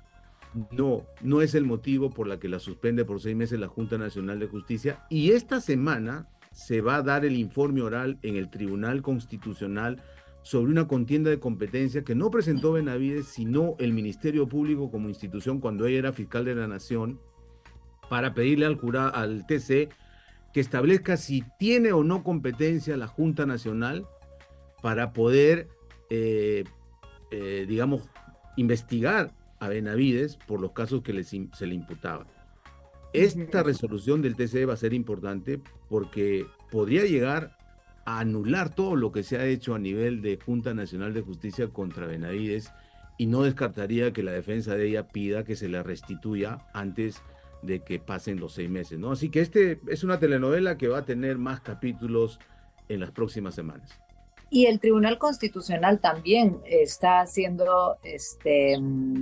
No, 0.72 1.06
no 1.22 1.42
es 1.42 1.56
el 1.56 1.64
motivo 1.64 2.10
por 2.10 2.28
la 2.28 2.38
que 2.38 2.50
la 2.50 2.60
suspende 2.60 3.06
por 3.06 3.22
seis 3.22 3.36
meses 3.36 3.60
la 3.60 3.70
Junta 3.70 3.98
Nacional 3.98 4.40
de 4.40 4.48
Justicia. 4.48 5.06
Y 5.10 5.32
esta 5.32 5.62
semana 5.62 6.28
se 6.52 6.82
va 6.82 6.98
a 6.98 7.02
dar 7.02 7.26
el 7.26 7.38
informe 7.38 7.82
oral 7.82 8.20
en 8.22 8.36
el 8.36 8.50
Tribunal 8.50 9.02
Constitucional 9.02 10.02
sobre 10.44 10.72
una 10.72 10.88
contienda 10.88 11.30
de 11.30 11.40
competencia 11.40 12.04
que 12.04 12.16
no 12.16 12.32
presentó 12.32 12.74
Benavides, 12.74 13.28
sino 13.28 13.76
el 13.80 13.94
Ministerio 13.94 14.48
Público 14.48 14.92
como 14.92 15.10
institución 15.10 15.60
cuando 15.60 15.86
ella 15.86 16.00
era 16.00 16.14
fiscal 16.14 16.46
de 16.46 16.56
la 16.56 16.68
Nación, 16.68 17.20
para 18.10 18.34
pedirle 18.34 18.66
al, 18.66 18.80
al 19.14 19.46
TC 19.46 19.90
que 20.54 20.60
establezca 20.60 21.16
si 21.16 21.44
tiene 21.58 21.94
o 21.94 22.04
no 22.04 22.24
competencia 22.24 22.98
la 22.98 23.08
Junta 23.08 23.46
Nacional 23.46 24.06
para 24.82 25.14
poder, 25.14 25.70
eh, 26.10 26.66
eh, 27.32 27.66
digamos, 27.70 28.10
investigar 28.58 29.32
a 29.60 29.70
Benavides 29.70 30.36
por 30.36 30.60
los 30.60 30.74
casos 30.74 31.04
que 31.04 31.24
se 31.24 31.66
le 31.68 31.76
imputaban. 31.76 32.28
Esta 33.14 33.62
resolución 33.62 34.22
del 34.22 34.36
TCE 34.36 34.66
va 34.66 34.74
a 34.74 34.78
ser 34.78 34.94
importante 34.94 35.62
porque 35.90 36.46
podría 36.72 37.04
llegar 37.06 37.58
a 38.06 38.20
anular 38.20 38.74
todo 38.74 38.96
lo 38.96 39.12
que 39.12 39.24
se 39.24 39.38
ha 39.38 39.46
hecho 39.46 39.76
a 39.76 39.80
nivel 39.80 40.22
de 40.22 40.40
Junta 40.44 40.74
Nacional 40.74 41.14
de 41.14 41.22
Justicia 41.22 41.68
contra 41.68 42.08
Benavides 42.08 42.72
y 43.18 43.26
no 43.26 43.44
descartaría 43.44 44.14
que 44.14 44.24
la 44.24 44.32
defensa 44.32 44.76
de 44.76 44.88
ella 44.88 45.08
pida 45.10 45.44
que 45.44 45.56
se 45.56 45.68
la 45.68 45.84
restituya 45.84 46.60
antes 46.74 47.22
de 47.62 47.84
que 47.84 48.00
pasen 48.00 48.40
los 48.40 48.54
seis 48.54 48.70
meses, 48.70 48.98
¿no? 48.98 49.12
Así 49.12 49.30
que 49.30 49.42
este 49.42 49.80
es 49.88 50.04
una 50.04 50.18
telenovela 50.18 50.78
que 50.78 50.88
va 50.88 51.00
a 51.00 51.06
tener 51.06 51.38
más 51.38 51.60
capítulos 51.60 52.40
en 52.88 53.02
las 53.02 53.12
próximas 53.12 53.54
semanas. 53.54 54.00
Y 54.54 54.66
el 54.66 54.82
Tribunal 54.82 55.18
Constitucional 55.18 56.02
también 56.02 56.60
está 56.66 57.22
haciendo 57.22 57.98
este, 58.04 58.78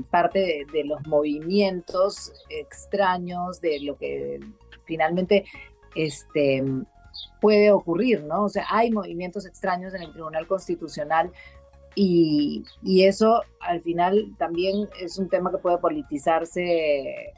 parte 0.10 0.66
de, 0.74 0.84
los 0.84 1.06
movimientos 1.06 2.34
extraños 2.50 3.62
de 3.62 3.80
lo 3.82 3.96
que 3.96 4.40
finalmente 4.86 5.46
este, 5.94 6.64
puede 7.40 7.72
ocurrir, 7.72 8.24
¿no? 8.24 8.46
O 8.46 8.50
sea, 8.50 8.66
hay 8.72 8.90
movimientos 8.90 9.46
extraños 9.46 9.94
en 9.94 10.02
el 10.02 10.14
Tribunal 10.14 10.48
Constitucional 10.48 11.32
y, 11.94 12.64
eso 12.84 13.44
al 13.60 13.82
final 13.84 14.34
también 14.40 14.90
es 15.00 15.20
un 15.20 15.30
tema 15.30 15.52
que 15.52 15.60
puede 15.60 15.78
politizarse 15.78 17.34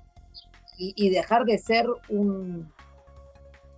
y, 0.77 1.09
dejar 1.09 1.43
de 1.43 1.57
ser 1.57 1.87
un 2.07 2.71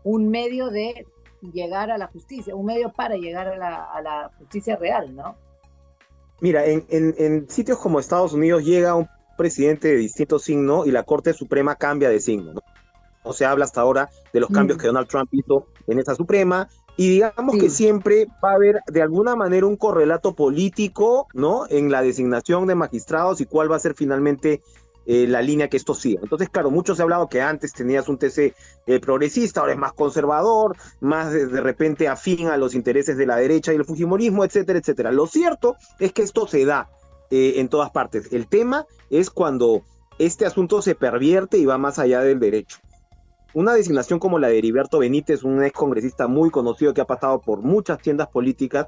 medio 0.06 0.70
de 0.70 1.08
llegar 1.52 1.92
a 1.92 1.98
la 1.98 2.08
justicia, 2.08 2.56
un 2.56 2.66
medio 2.66 2.92
para 2.92 3.16
llegar 3.16 3.48
a 3.48 4.02
la, 4.02 4.32
justicia 4.38 4.76
real, 4.76 5.16
¿no? 5.16 5.36
Mira, 6.42 6.66
en, 6.66 6.86
en, 6.90 7.50
sitios 7.50 7.80
como 7.80 8.00
Estados 8.00 8.34
Unidos 8.34 8.64
llega 8.64 8.96
un 8.96 9.08
presidente 9.38 9.90
de 9.90 9.96
distinto 9.96 10.40
signo 10.40 10.86
y 10.86 10.92
la 10.92 11.04
Corte 11.04 11.34
Suprema 11.34 11.76
cambia 11.76 12.10
de 12.10 12.20
signo, 12.20 12.54
¿no? 12.54 12.62
No 13.26 13.32
se 13.32 13.46
habla 13.46 13.64
hasta 13.64 13.80
ahora 13.80 14.10
de 14.34 14.42
los 14.42 14.50
cambios 14.50 14.78
que 14.78 14.88
Donald 14.88 15.08
Trump 15.08 15.30
hizo 15.32 15.68
en 15.88 15.98
esta 15.98 16.14
Suprema 16.14 16.68
y 16.98 17.10
digamos 17.10 17.56
que 17.56 17.70
siempre 17.70 18.28
va 18.44 18.52
a 18.52 18.56
haber 18.56 18.82
de 18.88 19.02
alguna 19.02 19.36
manera 19.36 19.66
un 19.66 19.78
correlato 19.78 20.36
político, 20.36 21.28
¿no? 21.34 21.66
En 21.70 21.90
la 21.90 22.02
designación 22.02 22.68
de 22.68 22.76
magistrados 22.76 23.42
y 23.42 23.46
cuál 23.46 23.72
va 23.72 23.78
a 23.78 23.80
ser 23.80 23.96
finalmente 23.96 24.62
eh, 25.06 25.28
la 25.28 25.42
línea 25.42 25.68
que 25.68 25.78
esto 25.78 25.94
sigue. 25.94 26.20
Entonces, 26.22 26.50
claro, 26.50 26.72
muchos 26.72 26.98
se 26.98 27.04
ha 27.04 27.06
hablado 27.06 27.28
que 27.28 27.42
antes 27.42 27.74
tenías 27.74 28.08
un 28.08 28.18
TC 28.18 28.54
eh, 28.88 29.00
progresista, 29.02 29.60
ahora 29.60 29.74
es 29.74 29.78
más 29.78 29.94
conservador, 29.94 30.78
más 31.02 31.34
de, 31.34 31.46
repente 31.60 32.08
afín 32.08 32.48
a 32.48 32.58
los 32.58 32.74
intereses 32.74 33.18
de 33.18 33.26
la 33.26 33.36
derecha 33.36 33.74
y 33.74 33.76
el 33.76 33.86
fujimorismo, 33.86 34.46
etcétera, 34.46 34.80
etcétera. 34.80 35.12
Lo 35.12 35.28
cierto 35.28 35.76
es 36.00 36.14
que 36.14 36.22
esto 36.22 36.48
se 36.48 36.66
da 36.66 36.90
eh, 37.32 37.56
en 37.58 37.68
todas 37.68 37.92
partes. 37.92 38.32
El 38.32 38.48
tema 38.48 38.86
es 39.10 39.30
cuando 39.30 39.84
este 40.20 40.46
asunto 40.46 40.82
se 40.82 40.96
pervierte 40.96 41.58
y 41.58 41.66
va 41.66 41.78
más 41.78 42.00
allá 42.00 42.22
del 42.22 42.40
derecho. 42.40 42.78
Una 43.54 43.74
designación 43.74 44.20
como 44.20 44.40
la 44.40 44.48
de 44.48 44.58
Heriberto 44.58 45.00
Benítez, 45.00 45.44
un 45.44 45.64
ex 45.64 45.74
congresista 45.74 46.28
muy 46.28 46.50
conocido 46.50 46.94
que 46.94 47.02
ha 47.02 47.06
pasado 47.06 47.42
por 47.42 47.62
muchas 47.62 48.00
tiendas 48.00 48.30
políticas, 48.30 48.88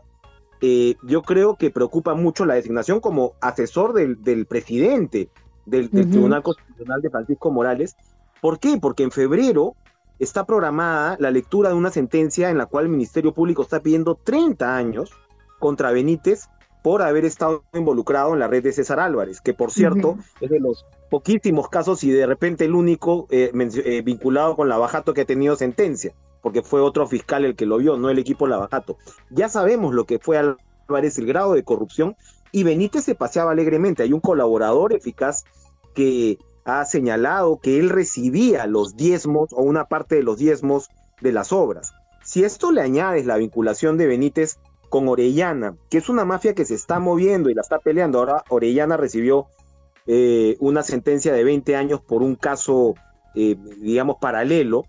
yo 1.03 1.22
creo 1.22 1.55
que 1.55 1.69
preocupa 1.69 2.13
mucho 2.15 2.45
la 2.45 2.55
designación 2.55 3.00
como 3.00 3.34
asesor 3.41 3.93
del, 3.93 4.45
presidente 4.45 5.29
del, 5.65 5.89
Tribunal 5.89 6.43
Constitucional 6.43 7.01
de 7.01 7.10
Francisco 7.10 7.51
Morales. 7.51 7.95
¿Por 8.41 8.60
qué? 8.60 8.77
Porque 8.79 9.03
en 9.03 9.12
febrero 9.12 9.75
está 10.19 10.45
programada 10.45 11.17
la 11.19 11.31
lectura 11.31 11.69
de 11.69 11.75
una 11.75 11.91
sentencia 11.91 12.50
en 12.50 12.57
la 12.57 12.65
cual 12.65 12.86
el 12.86 12.91
Ministerio 12.91 13.34
Público 13.34 13.63
está 13.63 13.81
pidiendo 13.81 14.15
30 14.15 14.75
años 14.75 15.12
contra 15.60 15.91
Benítez 15.91 16.48
por 16.86 17.01
haber 17.01 17.25
estado 17.25 17.63
involucrado 17.74 18.34
en 18.34 18.39
la 18.39 18.48
red 18.48 18.63
de 18.63 18.72
César 18.72 19.00
Álvarez, 19.00 19.41
que 19.41 19.55
por 19.55 19.72
cierto 19.72 20.17
es 20.39 20.51
de 20.51 20.60
los 20.60 20.86
poquísimos 21.10 21.67
casos 21.67 22.03
y 22.03 22.12
de 22.12 22.27
repente 22.27 22.65
el 22.65 22.75
único 22.75 23.25
eh, 23.31 23.51
eh, 23.53 24.01
vinculado 24.03 24.55
con 24.55 24.69
Lavajato 24.69 25.13
que 25.15 25.22
ha 25.22 25.25
tenido 25.25 25.55
sentencia, 25.55 26.13
porque 26.41 26.62
fue 26.62 26.81
otro 26.81 27.07
fiscal 27.07 27.43
el 27.43 27.55
que 27.55 27.65
lo 27.65 27.79
vio, 27.79 27.98
no 27.98 28.12
el 28.12 28.19
equipo 28.19 28.45
Lavajato. 28.45 28.98
Ya 29.31 29.50
sabemos 29.50 29.95
lo 29.95 30.05
que 30.05 30.19
fue 30.19 30.38
Álvarez, 30.38 31.17
el 31.17 31.25
grado 31.25 31.53
de 31.53 31.63
corrupción, 31.63 32.15
y 32.56 32.64
Benítez 32.64 33.04
se 33.04 33.16
paseaba 33.16 33.52
alegremente. 33.52 34.02
Hay 34.02 34.14
un 34.14 34.22
colaborador 34.22 34.94
eficaz 34.94 35.44
que 35.94 36.40
ha 36.64 36.86
señalado 36.86 37.60
que 37.60 37.80
él 37.80 37.90
recibía 37.90 38.66
los 38.66 38.96
diezmos 38.96 39.50
o 39.52 39.62
una 39.62 39.90
parte 39.90 40.16
de 40.16 40.24
los 40.24 40.38
diezmos 40.38 40.88
de 41.20 41.34
las 41.34 41.52
obras. 41.52 41.92
Si 42.24 42.46
esto 42.46 42.72
le 42.72 42.80
añades 42.80 43.26
la 43.26 43.36
vinculación 43.36 43.98
de 43.98 44.08
Benítez 44.08 44.58
con 44.88 45.10
Orellana, 45.10 45.76
que 45.90 45.98
es 45.98 46.08
una 46.08 46.24
mafia 46.24 46.56
que 46.56 46.64
se 46.64 46.76
está 46.76 46.98
moviendo 46.98 47.50
y 47.50 47.56
la 47.56 47.62
está 47.62 47.80
peleando. 47.80 48.20
Ahora 48.20 48.46
Orellana 48.48 48.96
recibió 48.96 49.48
eh, 50.08 50.56
una 50.62 50.82
sentencia 50.82 51.34
de 51.34 51.44
20 51.44 51.76
años 51.76 52.00
por 52.00 52.24
un 52.24 52.36
caso, 52.36 52.94
eh, 53.36 53.58
digamos, 53.82 54.16
paralelo, 54.22 54.86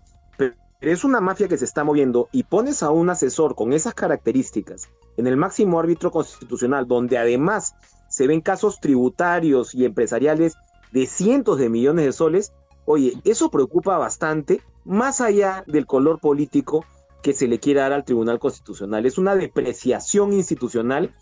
es 0.81 1.03
una 1.03 1.21
mafia 1.21 1.47
que 1.47 1.57
se 1.57 1.65
está 1.65 1.83
moviendo 1.83 2.29
y 2.31 2.43
pones 2.43 2.83
a 2.83 2.91
un 2.91 3.09
asesor 3.09 3.55
con 3.55 3.73
esas 3.73 3.93
características 3.93 4.89
en 5.17 5.27
el 5.27 5.37
máximo 5.37 5.79
árbitro 5.79 6.11
constitucional, 6.11 6.87
donde 6.87 7.17
además 7.17 7.75
se 8.09 8.27
ven 8.27 8.41
casos 8.41 8.79
tributarios 8.79 9.73
y 9.73 9.85
empresariales 9.85 10.55
de 10.91 11.05
cientos 11.07 11.57
de 11.57 11.69
millones 11.69 12.05
de 12.05 12.13
soles, 12.13 12.53
oye, 12.85 13.13
eso 13.25 13.49
preocupa 13.49 13.97
bastante, 13.97 14.61
más 14.85 15.19
allá 15.19 15.63
del 15.67 15.85
color 15.85 16.19
político 16.19 16.85
que 17.23 17.33
se 17.33 17.47
le 17.47 17.59
quiere 17.59 17.81
dar 17.81 17.91
al 17.91 18.05
Tribunal 18.05 18.39
Constitucional. 18.39 19.05
Es 19.05 19.17
una 19.17 19.35
depreciación 19.35 20.31
institucional 20.33 21.13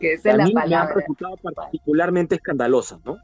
que 0.00 0.14
es 0.14 0.24
la 0.24 0.46
palabra. 0.52 0.82
ha 0.82 0.94
resultado 0.94 1.36
particularmente 1.54 2.34
escandalosa, 2.34 2.98
¿no? 3.04 3.16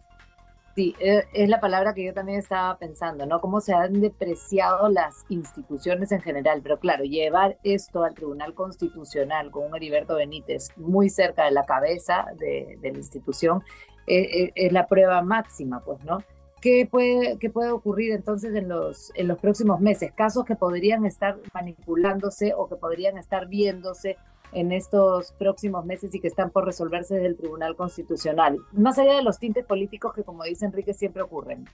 Sí, 0.76 0.94
e, 1.00 1.24
es 1.32 1.48
la 1.48 1.60
palabra 1.60 1.94
que 1.94 2.04
yo 2.04 2.14
también 2.14 2.38
estaba 2.38 2.78
pensando, 2.78 3.26
¿no? 3.26 3.40
Cómo 3.40 3.60
se 3.60 3.74
han 3.74 4.00
depreciado 4.00 4.88
las 4.88 5.24
instituciones 5.28 6.12
en 6.12 6.20
general, 6.20 6.60
pero 6.62 6.78
claro, 6.78 7.04
llevar 7.04 7.58
esto 7.64 8.04
al 8.04 8.14
Tribunal 8.14 8.54
Constitucional 8.54 9.50
con 9.50 9.66
un 9.66 9.76
Heriberto 9.76 10.16
Benítez 10.16 10.68
muy 10.76 11.08
cerca 11.08 11.44
de 11.44 11.50
la 11.50 11.64
cabeza 11.64 12.26
de, 12.38 12.78
la 12.80 12.88
institución 12.88 13.62
e, 14.06 14.20
e, 14.20 14.52
es 14.54 14.72
la 14.72 14.86
prueba 14.86 15.22
máxima, 15.22 15.80
pues, 15.84 16.04
¿no? 16.04 16.18
¿Qué 16.60 16.86
puede, 16.88 17.38
qué 17.38 17.48
puede 17.48 17.70
ocurrir 17.70 18.12
entonces 18.12 18.54
en 18.54 18.68
los, 18.68 19.10
en 19.14 19.28
los 19.28 19.38
próximos 19.38 19.80
meses? 19.80 20.12
Casos 20.12 20.44
que 20.44 20.56
podrían 20.56 21.06
estar 21.06 21.38
manipulándose 21.54 22.52
o 22.54 22.68
que 22.68 22.76
podrían 22.76 23.16
estar 23.16 23.48
viéndose 23.48 24.18
en 24.52 24.72
estos 24.72 25.32
próximos 25.32 25.84
meses 25.84 26.14
y 26.14 26.20
que 26.20 26.28
están 26.28 26.50
por 26.50 26.64
resolverse 26.64 27.14
desde 27.14 27.28
el 27.28 27.36
Tribunal 27.36 27.76
Constitucional, 27.76 28.58
más 28.72 28.98
allá 28.98 29.14
de 29.14 29.22
los 29.22 29.38
tintes 29.38 29.64
políticos 29.64 30.12
que, 30.14 30.24
como 30.24 30.44
dice 30.44 30.66
Enrique, 30.66 30.94
siempre 30.94 31.22
ocurren. 31.22 31.64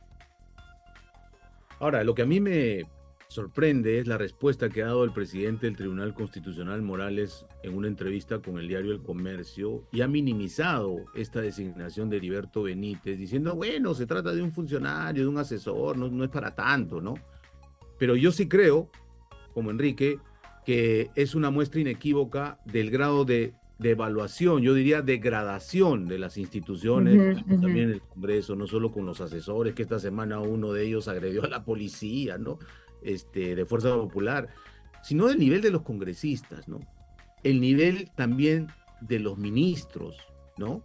Ahora, 1.79 2.05
lo 2.05 2.15
que 2.15 2.23
a 2.23 2.27
mí 2.27 2.41
me, 2.41 2.87
sorprende 3.29 3.99
es 3.99 4.07
la 4.07 4.19
respuesta 4.19 4.69
que 4.69 4.83
ha 4.83 4.87
dado 4.87 5.05
el 5.05 5.13
presidente 5.13 5.67
del 5.67 5.77
Tribunal 5.77 6.15
Constitucional 6.15 6.81
Morales 6.83 7.45
en 7.63 7.77
una 7.77 7.89
entrevista 7.89 8.41
con 8.41 8.59
el 8.59 8.69
diario 8.69 8.93
El 8.93 9.03
Comercio 9.03 9.85
y 9.93 10.01
ha 10.01 10.09
minimizado 10.09 11.05
esta 11.15 11.41
designación 11.41 12.09
de 12.09 12.19
Heriberto 12.19 12.63
Benítez 12.63 13.19
diciendo, 13.19 13.55
bueno, 13.55 13.95
se 13.95 14.07
trata 14.07 14.33
de 14.33 14.43
un 14.43 14.53
funcionario, 14.53 15.25
de 15.25 15.29
un 15.29 15.39
asesor, 15.39 15.97
no, 15.97 16.09
no 16.09 16.25
es 16.25 16.31
para 16.31 16.55
tanto, 16.55 17.01
¿no? 17.01 17.15
Pero 17.99 18.15
yo 18.15 18.31
sí 18.31 18.49
creo, 18.49 18.91
como 19.53 19.71
Enrique, 19.71 20.19
que 20.67 21.11
es 21.15 21.35
una 21.35 21.51
muestra 21.51 21.81
inequívoca 21.81 22.59
del 22.67 22.91
grado 22.91 23.25
de, 23.25 23.55
de 23.79 23.91
evaluación, 23.91 24.63
yo 24.63 24.75
diría 24.75 25.01
degradación 25.01 26.09
de 26.09 26.19
las 26.19 26.37
instituciones, 26.37 27.43
también 27.47 27.91
el 27.91 28.03
Congreso, 28.03 28.57
no 28.57 28.67
solo 28.67 28.93
con 28.93 29.07
los 29.07 29.21
asesores, 29.21 29.75
que 29.75 29.83
esta 29.83 29.99
semana 29.99 30.41
uno 30.41 30.73
de 30.73 30.85
ellos 30.85 31.09
agredió 31.09 31.45
a 31.45 31.49
la 31.49 31.65
policía, 31.65 32.37
¿no? 32.37 32.59
este, 33.07 33.55
de 33.55 33.65
Fuerza 33.65 33.95
Popular, 33.95 34.49
sino 35.03 35.29
del 35.29 35.39
nivel 35.39 35.63
de 35.63 35.71
los 35.71 35.83
congresistas, 35.83 36.69
¿no? 36.69 36.81
El 37.43 37.61
nivel 37.61 38.11
también 38.17 38.69
de 39.01 39.21
los 39.21 39.39
ministros, 39.39 40.17
¿no? 40.59 40.83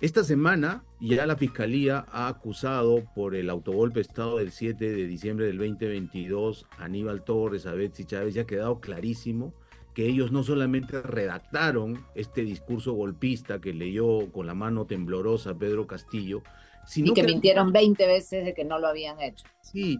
Esta 0.00 0.24
semana 0.24 0.84
ya 1.00 1.24
la 1.24 1.36
Fiscalía 1.36 2.04
ha 2.10 2.26
acusado 2.28 3.04
por 3.14 3.34
el 3.34 3.48
autogolpe 3.48 4.00
Estado 4.00 4.38
del 4.38 4.50
7 4.50 4.90
de 4.90 5.06
diciembre 5.06 5.46
del 5.46 5.58
2022 5.58 6.66
a 6.78 6.84
Aníbal 6.84 7.22
Torres, 7.22 7.64
a 7.66 7.74
Betsy 7.74 8.04
Chávez, 8.04 8.34
ya 8.34 8.42
ha 8.42 8.46
quedado 8.46 8.80
clarísimo 8.80 9.54
que 9.94 10.06
ellos 10.06 10.32
no 10.32 10.42
solamente 10.42 11.00
redactaron 11.00 12.04
este 12.16 12.42
discurso 12.42 12.92
golpista 12.94 13.60
que 13.60 13.72
leyó 13.72 14.30
con 14.32 14.46
la 14.46 14.54
mano 14.54 14.84
temblorosa 14.86 15.56
Pedro 15.56 15.86
Castillo, 15.86 16.42
sino 16.84 17.12
y 17.12 17.14
que, 17.14 17.20
que 17.20 17.28
mintieron 17.28 17.72
20 17.72 18.06
veces 18.08 18.44
de 18.44 18.54
que 18.54 18.64
no 18.64 18.80
lo 18.80 18.88
habían 18.88 19.20
hecho. 19.20 19.46
Sí, 19.60 19.98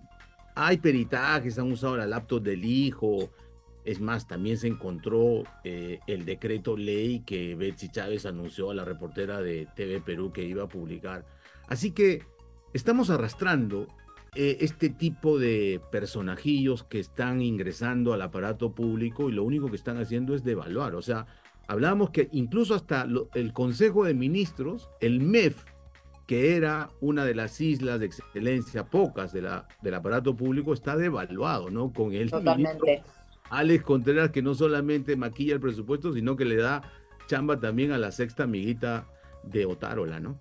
hay 0.57 0.79
peritajes, 0.79 1.59
han 1.59 1.71
usado 1.71 1.97
la 1.97 2.07
laptop 2.07 2.43
del 2.43 2.65
hijo. 2.65 3.31
Es 3.85 4.01
más, 4.01 4.27
también 4.27 4.57
se 4.57 4.69
encontró 4.69 5.45
eh, 5.63 6.01
el 6.07 6.25
decreto 6.25 6.77
ley 6.77 7.21
que 7.21 7.55
Betsy 7.55 7.91
Chávez 7.91 8.25
anunció 8.25 8.71
a 8.71 8.75
la 8.75 8.85
reportera 8.85 9.41
de 9.43 9.69
TV 9.77 10.01
Perú 10.01 10.33
que 10.33 10.43
iba 10.43 10.65
a 10.65 10.69
publicar. 10.69 11.27
Así 11.69 11.91
que 11.91 12.23
estamos 12.73 13.11
arrastrando 13.11 13.89
eh, 14.35 14.59
este 14.61 14.91
tipo 14.91 15.39
de 15.39 15.81
personajillos 15.93 16.83
que 16.83 16.99
están 16.99 17.41
ingresando 17.41 18.13
al 18.13 18.23
aparato 18.23 18.73
público 18.73 19.29
y 19.29 19.33
lo 19.33 19.45
único 19.45 19.69
que 19.69 19.77
están 19.77 19.99
haciendo 19.99 20.35
es 20.35 20.43
devaluar. 20.43 20.95
O 20.95 21.03
sea, 21.03 21.27
hablamos 21.69 22.11
que 22.11 22.29
incluso 22.33 22.75
hasta 22.75 23.07
el 23.35 23.53
Consejo 23.53 24.05
de 24.05 24.15
Ministros, 24.15 24.91
el 25.01 25.21
MEF, 25.21 25.65
que 26.27 26.57
era 26.57 26.91
una 27.01 27.25
de 27.25 27.35
las 27.35 27.61
islas 27.61 28.01
de 28.01 28.07
excelencia, 28.07 28.87
pocas 28.87 29.33
de 29.33 29.43
la, 29.43 29.69
del 29.83 29.95
aparato 29.95 30.35
público, 30.35 30.73
está 30.73 30.97
devaluado, 30.97 31.71
¿no? 31.71 31.93
Con 31.93 32.13
el 32.13 32.31
Totalmente. 32.31 33.03
Alex 33.51 33.85
Contreras, 33.85 34.31
que 34.31 34.43
no 34.43 34.55
solamente 34.55 35.17
maquilla 35.17 35.55
el 35.55 35.61
presupuesto, 35.61 36.13
sino 36.13 36.37
que 36.37 36.45
le 36.45 36.57
da 36.57 36.83
chamba 37.27 37.59
también 37.59 37.93
a 37.93 37.99
la 37.99 38.13
sexta 38.13 38.45
amiguita 38.45 39.07
de 39.43 39.67
Otárola, 39.67 40.21
¿no? 40.21 40.41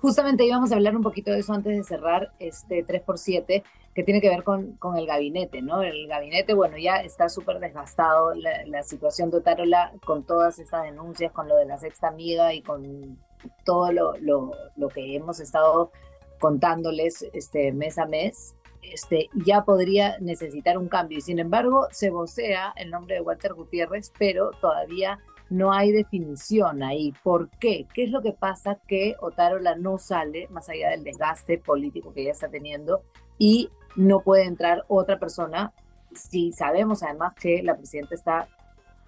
Justamente 0.00 0.44
íbamos 0.44 0.72
a 0.72 0.76
hablar 0.76 0.96
un 0.96 1.02
poquito 1.02 1.30
de 1.30 1.40
eso 1.40 1.52
antes 1.52 1.76
de 1.76 1.84
cerrar 1.84 2.32
este 2.38 2.86
3x7, 2.86 3.62
que 3.94 4.02
tiene 4.02 4.20
que 4.20 4.28
ver 4.28 4.42
con, 4.42 4.72
con 4.76 4.96
el 4.96 5.06
gabinete, 5.06 5.62
¿no? 5.62 5.82
El 5.82 6.08
gabinete, 6.08 6.54
bueno, 6.54 6.76
ya 6.78 6.96
está 6.96 7.28
súper 7.28 7.60
desgastado 7.60 8.32
la, 8.34 8.82
situación 8.82 9.30
de 9.30 9.38
Otárola 9.38 9.92
con 10.04 10.24
todas 10.24 10.58
estas 10.58 10.84
denuncias, 10.84 11.32
con 11.32 11.48
lo 11.48 11.56
de 11.56 11.66
la 11.66 11.78
sexta 11.78 12.08
amiga 12.08 12.54
y 12.54 12.62
con 12.62 13.18
todo 13.64 13.92
lo, 13.92 14.16
lo, 14.18 14.52
lo 14.76 14.88
que 14.88 15.14
hemos 15.14 15.38
estado 15.38 15.92
contándoles 16.40 17.22
este, 17.32 17.72
mes 17.72 17.98
a 17.98 18.06
mes, 18.06 18.56
este, 18.92 19.28
ya 19.34 19.64
podría 19.64 20.18
necesitar 20.20 20.78
un 20.78 20.88
cambio. 20.88 21.18
Y 21.18 21.22
sin 21.22 21.38
embargo, 21.38 21.88
se 21.90 22.10
vocea 22.10 22.72
el 22.76 22.90
nombre 22.90 23.16
de 23.16 23.20
Walter 23.20 23.54
Gutiérrez, 23.54 24.12
pero 24.18 24.50
todavía 24.60 25.20
no 25.50 25.72
hay 25.72 25.92
definición 25.92 26.82
ahí. 26.82 27.12
¿Por 27.22 27.50
qué? 27.58 27.86
¿Qué 27.94 28.04
es 28.04 28.10
lo 28.10 28.22
que 28.22 28.32
pasa 28.32 28.78
que 28.86 29.16
Otárola 29.20 29.76
no 29.76 29.98
sale, 29.98 30.48
más 30.48 30.68
allá 30.68 30.90
del 30.90 31.04
desgaste 31.04 31.58
político 31.58 32.12
que 32.12 32.24
ya 32.24 32.30
está 32.30 32.48
teniendo, 32.48 33.02
y 33.38 33.70
no 33.96 34.20
puede 34.20 34.44
entrar 34.44 34.84
otra 34.88 35.18
persona 35.18 35.72
si 36.12 36.52
sabemos 36.52 37.02
además 37.02 37.34
que 37.34 37.62
la 37.62 37.76
presidenta 37.76 38.14
está 38.14 38.48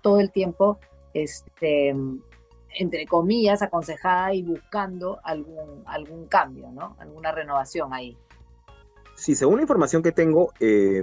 todo 0.02 0.20
el 0.20 0.30
tiempo 0.30 0.78
este, 1.14 1.94
entre 2.78 3.06
comillas, 3.06 3.62
aconsejada 3.62 4.34
y 4.34 4.42
buscando 4.42 5.18
algún, 5.24 5.82
algún 5.86 6.26
cambio, 6.26 6.70
¿no? 6.70 6.96
Alguna 6.98 7.32
renovación 7.32 7.92
ahí. 7.94 8.16
Sí, 9.16 9.34
según 9.34 9.56
la 9.56 9.62
información 9.62 10.02
que 10.02 10.12
tengo, 10.12 10.52
eh, 10.60 11.02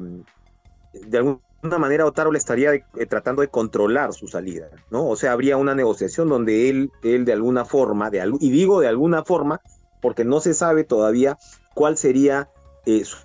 de 0.94 1.18
alguna 1.18 1.42
manera 1.80 2.06
Otaro 2.06 2.34
estaría 2.34 2.74
eh, 2.74 2.86
tratando 3.10 3.42
de 3.42 3.48
controlar 3.48 4.14
su 4.14 4.28
salida, 4.28 4.70
¿no? 4.92 5.08
O 5.08 5.16
sea, 5.16 5.32
habría 5.32 5.58
una 5.58 5.74
negociación 5.74 6.30
donde 6.30 6.70
él, 6.70 6.92
él 7.02 7.26
de 7.26 7.34
alguna 7.34 7.66
forma, 7.66 8.12
de, 8.12 8.24
y 8.40 8.52
digo 8.52 8.82
de 8.82 8.88
alguna 8.88 9.24
forma, 9.24 9.62
porque 10.02 10.24
no 10.24 10.40
se 10.42 10.54
sabe 10.54 10.84
todavía 10.84 11.38
cuál 11.74 11.98
sería 11.98 12.50
eh, 12.86 13.04
su, 13.04 13.18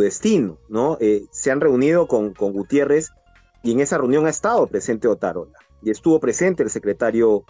destino, 0.00 0.58
¿no? 0.68 0.98
se 1.30 1.52
han 1.52 1.60
reunido 1.60 2.08
con, 2.08 2.34
con 2.34 2.52
Gutiérrez 2.52 3.12
y 3.62 3.70
en 3.70 3.78
esa 3.78 3.98
reunión 3.98 4.26
ha 4.26 4.30
estado 4.30 4.66
presente 4.66 5.06
Otárola 5.06 5.56
y 5.80 5.90
estuvo 5.90 6.18
presente 6.18 6.64
el 6.64 6.70
secretario 6.70 7.44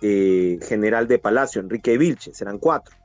general 0.00 1.06
de 1.06 1.18
Palacio, 1.18 1.60
Enrique 1.60 1.98
Vilches, 1.98 2.40
eran 2.40 2.58
cuatro. 2.58 2.96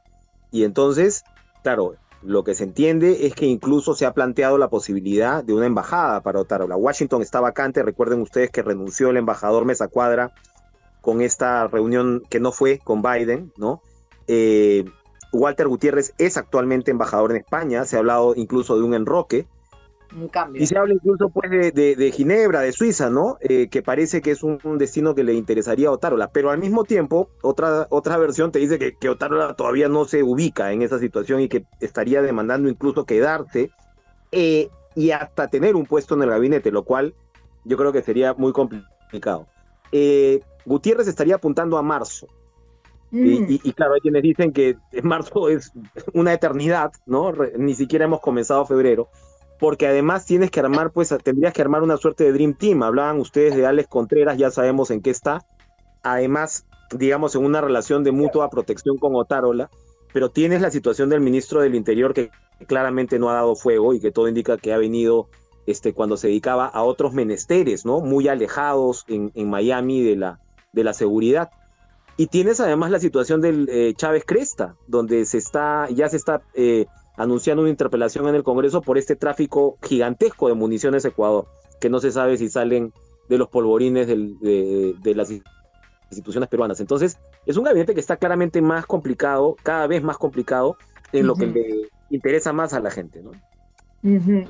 Y 0.52 0.64
entonces, 0.64 1.26
claro, 1.64 1.98
lo 2.24 2.44
que 2.44 2.56
se 2.56 2.64
entiende 2.64 3.28
es 3.28 3.36
que 3.36 3.46
incluso 3.46 3.94
se 3.94 4.06
ha 4.06 4.14
planteado 4.14 4.58
la 4.58 4.70
posibilidad 4.70 5.44
de 5.44 5.54
una 5.54 5.66
embajada 5.66 6.22
para 6.22 6.40
Otárola. 6.40 6.76
Washington 6.76 7.22
está 7.22 7.40
vacante, 7.40 7.84
recuerden 7.84 8.22
ustedes 8.22 8.50
que 8.50 8.64
renunció 8.64 9.10
el 9.10 9.18
embajador 9.18 9.66
Mesa 9.66 9.88
Cuadra 9.88 10.34
con 11.02 11.22
esta 11.22 11.68
reunión 11.68 12.24
que 12.30 12.40
no 12.40 12.52
fue 12.52 12.80
con 12.84 13.02
Biden, 13.02 13.54
¿no? 13.58 13.82
Eh, 14.28 14.86
Walter 15.32 15.68
Gutiérrez 15.68 16.14
es 16.18 16.38
actualmente 16.38 16.92
embajador 16.92 17.32
en 17.32 17.38
España, 17.38 17.86
se 17.86 17.96
ha 17.96 18.00
hablado 18.00 18.34
incluso 18.36 18.78
de 18.78 18.84
un 18.84 18.94
enroque, 18.94 19.48
cambio. 20.32 20.62
Y 20.62 20.68
se 20.68 20.78
habla 20.78 20.94
incluso 20.94 21.30
pues 21.30 21.50
de, 21.50 22.12
Ginebra, 22.16 22.62
de 22.62 22.72
Suiza, 22.72 23.10
¿no? 23.10 23.38
Eh, 23.42 23.68
que 23.70 23.82
parece 23.82 24.22
que 24.22 24.32
es 24.32 24.44
un, 24.44 24.60
destino 24.78 25.16
que 25.16 25.24
le 25.24 25.34
interesaría 25.34 25.90
a 25.90 25.92
Otárola, 25.92 26.30
pero 26.32 26.50
al 26.50 26.60
mismo 26.60 26.84
tiempo, 26.84 27.30
otra, 27.42 27.88
otra 27.90 28.18
versión 28.18 28.52
te 28.52 28.60
dice 28.60 28.80
que, 28.80 28.96
que 28.96 29.10
Otárola 29.10 29.56
todavía 29.56 29.90
no 29.90 30.06
se 30.06 30.24
ubica 30.24 30.72
en 30.72 30.82
esa 30.82 31.00
situación 31.00 31.42
y 31.42 31.50
que 31.50 31.66
estaría 31.80 32.22
demandando 32.22 32.70
incluso 32.70 33.06
quedarse 33.06 33.72
eh, 34.32 34.70
y 34.96 35.12
hasta 35.12 35.48
tener 35.48 35.76
un 35.76 35.86
puesto 35.86 36.16
en 36.16 36.24
el 36.24 36.30
gabinete, 36.30 36.72
lo 36.72 36.84
cual 36.84 37.14
yo 37.66 37.78
creo 37.78 37.92
que 37.92 38.02
sería 38.02 38.34
muy 38.34 38.54
complicado. 38.54 39.48
Eh, 39.92 40.42
Gutiérrez 40.66 41.08
estaría 41.08 41.36
apuntando 41.36 41.78
a 41.78 41.82
marzo. 41.82 42.28
Y, 43.12 43.40
mm. 43.40 43.48
y, 43.64 43.72
claro, 43.72 43.94
hay 43.94 44.02
quienes 44.02 44.22
dicen 44.22 44.52
que 44.52 44.76
marzo 45.02 45.48
es 45.48 45.72
una 46.14 46.34
eternidad, 46.34 46.92
¿no? 47.06 47.32
ni 47.58 47.74
siquiera 47.74 48.04
hemos 48.04 48.20
comenzado 48.20 48.66
febrero 48.66 49.08
porque 49.60 49.88
además 49.88 50.26
tienes 50.26 50.52
que 50.52 50.60
armar, 50.60 50.92
pues 50.92 51.14
tendrías 51.24 51.54
que 51.54 51.62
armar 51.62 51.84
una 51.84 51.98
suerte 51.98 52.24
de 52.24 52.34
Dream 52.34 52.54
Team. 52.54 52.84
Hablaban 52.84 53.20
ustedes 53.20 53.56
de 53.56 53.66
Alex 53.66 53.88
Contreras, 53.88 54.38
ya 54.38 54.52
sabemos 54.52 54.92
en 54.92 55.02
qué 55.02 55.10
está. 55.10 55.46
Además, 56.04 56.66
digamos, 56.92 57.36
en 57.36 57.44
una 57.44 57.62
relación 57.62 58.04
de 58.04 58.12
mutua 58.12 58.50
protección 58.50 58.98
con 58.98 59.16
Otárola, 59.16 59.70
pero 60.14 60.30
tienes 60.30 60.62
la 60.62 60.72
situación 60.72 61.10
del 61.10 61.22
ministro 61.22 61.62
del 61.62 61.76
Interior 61.76 62.14
que 62.14 62.30
claramente 62.68 63.20
no 63.20 63.30
ha 63.30 63.34
dado 63.34 63.56
fuego 63.56 63.94
y 63.94 64.00
que 64.00 64.12
todo 64.12 64.28
indica 64.28 64.58
que 64.58 64.74
ha 64.74 64.78
venido 64.78 65.28
este, 65.66 65.94
cuando 65.94 66.18
se 66.18 66.28
dedicaba 66.28 66.66
a 66.66 66.84
otros 66.84 67.14
menesteres, 67.14 67.86
¿no? 67.86 68.00
Muy 68.00 68.28
alejados 68.28 69.06
en, 69.08 69.50
Miami 69.50 70.02
de 70.02 70.16
la, 70.16 70.40
de 70.72 70.84
la 70.84 70.94
seguridad. 70.94 71.50
Y 72.16 72.28
tienes 72.28 72.60
además 72.60 72.90
la 72.90 73.00
situación 73.00 73.42
del 73.42 73.70
eh, 73.70 73.94
Chávez 73.96 74.24
Cresta, 74.26 74.76
donde 74.88 75.26
se 75.26 75.38
está, 75.38 75.88
ya 75.90 76.10
se 76.10 76.18
está 76.18 76.42
eh, 76.56 76.88
anunciando 77.18 77.64
una 77.64 77.72
interpelación 77.72 78.28
en 78.28 78.36
el 78.36 78.44
Congreso 78.44 78.82
por 78.82 78.98
este 78.98 79.16
tráfico 79.16 79.78
gigantesco 79.84 80.48
de 80.48 80.54
municiones 80.54 81.04
Ecuador, 81.04 81.48
que 81.82 81.90
no 81.90 82.00
se 82.00 82.12
sabe 82.12 82.38
si 82.38 82.50
salen 82.50 82.94
de 83.28 83.38
los 83.38 83.50
polvorines 83.50 84.08
de, 84.08 85.14
las 85.16 85.32
instituciones 86.10 86.48
peruanas. 86.48 86.80
Entonces, 86.80 87.18
es 87.46 87.58
un 87.58 87.66
gabinete 87.66 87.94
que 87.94 88.00
está 88.00 88.18
claramente 88.18 88.62
más 88.62 88.86
complicado, 88.86 89.58
cada 89.64 89.88
vez 89.88 90.02
más 90.04 90.18
complicado, 90.18 90.78
en 91.12 91.28
lo 91.28 91.36
que 91.36 91.48
le 91.48 91.90
interesa 92.10 92.54
más 92.54 92.74
a 92.74 92.80
la 92.80 92.92
gente, 92.92 93.22
¿no? 93.22 93.32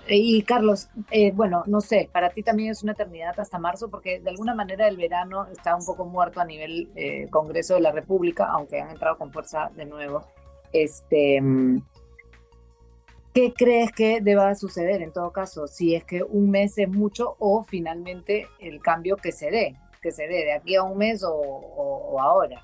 Y 0.08 0.44
Carlos, 0.44 0.90
eh, 1.10 1.32
bueno, 1.32 1.64
no 1.66 1.82
sé, 1.82 2.10
para 2.12 2.30
ti 2.30 2.44
también 2.44 2.72
es 2.72 2.84
una 2.84 2.92
eternidad 2.92 3.40
hasta 3.40 3.58
marzo, 3.58 3.90
porque 3.90 4.20
de 4.20 4.30
alguna 4.30 4.54
manera 4.54 4.88
el 4.88 4.98
verano 4.98 5.48
está 5.48 5.76
un 5.76 5.86
poco 5.86 6.06
muerto 6.06 6.42
a 6.42 6.46
nivel 6.46 6.90
eh, 6.96 7.28
Congreso 7.32 7.76
de 7.76 7.82
la 7.82 7.92
República, 7.92 8.46
aunque 8.52 8.80
han 8.82 8.92
entrado 8.92 9.18
con 9.18 9.32
fuerza 9.32 9.72
de 9.76 9.86
nuevo. 9.86 10.22
Este, 10.74 11.42
mm, 11.42 11.82
¿Qué 13.38 13.54
crees 13.56 13.92
que 13.92 14.20
deba 14.20 14.56
suceder 14.56 15.04
en 15.04 15.14
todo 15.14 15.32
caso? 15.32 15.68
Si 15.68 15.94
es 15.94 16.04
que 16.04 16.24
un 16.24 16.50
mes 16.50 16.76
es 16.80 16.90
mucho 16.90 17.36
o 17.38 17.64
finalmente 17.64 18.48
el 18.60 18.82
cambio 18.82 19.16
que 19.16 19.32
se 19.32 19.52
dé, 19.52 19.76
que 20.02 20.12
se 20.12 20.24
dé 20.24 20.44
de 20.44 20.54
aquí 20.54 20.74
a 20.74 20.82
un 20.82 20.98
mes 20.98 21.24
o, 21.24 22.20
ahora. 22.20 22.60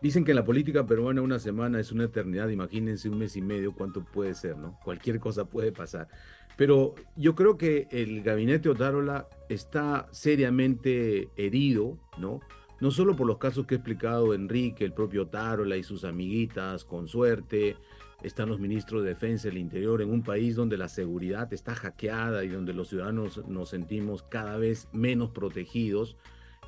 Dicen 0.00 0.24
que 0.24 0.30
en 0.30 0.36
la 0.36 0.46
política 0.46 0.86
peruana 0.86 1.20
una 1.20 1.38
semana 1.38 1.78
es 1.78 1.92
una 1.92 2.04
eternidad, 2.04 2.48
imagínense 2.48 3.10
un 3.10 3.18
mes 3.18 3.36
y 3.36 3.42
medio 3.42 3.74
cuánto 3.74 4.02
puede 4.02 4.32
ser, 4.32 4.56
¿no? 4.56 4.80
Cualquier 4.82 5.20
cosa 5.20 5.44
puede 5.44 5.72
pasar. 5.72 6.08
Pero 6.56 6.94
yo 7.14 7.34
creo 7.34 7.58
que 7.58 7.86
el 7.90 8.22
gabinete 8.22 8.70
Otárola 8.70 9.28
está 9.50 10.08
seriamente 10.10 11.28
herido, 11.36 11.98
¿no? 12.16 12.40
No 12.80 12.90
solo 12.90 13.14
por 13.14 13.26
los 13.26 13.36
casos 13.36 13.66
que 13.66 13.74
ha 13.74 13.76
explicado 13.76 14.32
Enrique, 14.32 14.86
el 14.86 14.94
propio 14.94 15.24
Otárola 15.24 15.76
y 15.76 15.82
sus 15.82 16.04
amiguitas, 16.04 16.86
con 16.86 17.08
suerte, 17.08 17.76
están 18.24 18.48
los 18.48 18.58
ministros 18.58 19.02
de 19.02 19.10
Defensa 19.10 19.48
del 19.48 19.58
Interior 19.58 20.00
en 20.00 20.10
un 20.10 20.22
país 20.22 20.56
donde 20.56 20.78
la 20.78 20.88
seguridad 20.88 21.52
está 21.52 21.74
hackeada 21.74 22.42
y 22.42 22.48
donde 22.48 22.72
los 22.72 22.88
ciudadanos 22.88 23.46
nos 23.46 23.68
sentimos 23.68 24.22
cada 24.22 24.56
vez 24.56 24.88
menos 24.92 25.30
protegidos. 25.30 26.16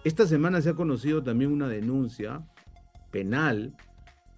Esta 0.04 0.26
semana 0.26 0.60
se 0.60 0.70
ha 0.70 0.74
conocido 0.74 1.22
también 1.22 1.50
una 1.50 1.68
denuncia 1.68 2.46
penal 3.10 3.74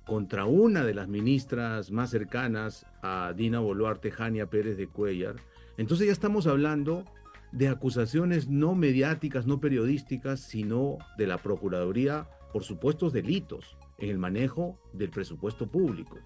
contra 0.06 0.46
una 0.46 0.84
de 0.84 0.94
las 0.94 1.08
ministras 1.08 1.90
más 1.90 2.10
cercanas 2.10 2.86
a 3.02 3.34
Dina 3.36 3.58
Boluarte, 3.58 4.10
Jania 4.10 4.46
Pérez 4.46 4.76
de 4.76 4.86
Cuellar. 4.86 5.36
Entonces 5.76 6.06
ya 6.06 6.12
estamos 6.12 6.46
hablando 6.46 7.04
de 7.52 7.68
acusaciones 7.68 8.48
no 8.48 8.74
mediáticas, 8.74 9.46
no 9.46 9.60
periodísticas, 9.60 10.40
sino 10.40 10.98
de 11.18 11.26
la 11.26 11.38
Procuraduría 11.38 12.28
por 12.52 12.64
supuestos 12.64 13.12
delitos 13.12 13.76
en 13.98 14.10
el 14.10 14.18
manejo 14.18 14.78
del 14.92 15.10
presupuesto 15.10 15.70
público. 15.70 16.18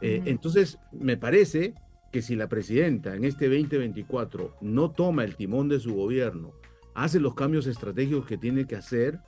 Eh, 0.00 0.22
entonces, 0.26 0.78
me 0.92 1.16
parece 1.16 1.74
que 2.12 2.22
si 2.22 2.36
la 2.36 2.48
presidenta 2.48 3.14
en 3.14 3.24
este 3.24 3.48
2024 3.48 4.56
no 4.60 4.90
toma 4.90 5.24
el 5.24 5.36
timón 5.36 5.68
de 5.68 5.80
su 5.80 5.94
gobierno, 5.94 6.52
hace 6.94 7.18
los 7.18 7.34
cambios 7.34 7.66
estratégicos 7.66 8.26
que 8.26 8.38
tiene 8.38 8.66
que 8.66 8.76
hacer, 8.76 9.18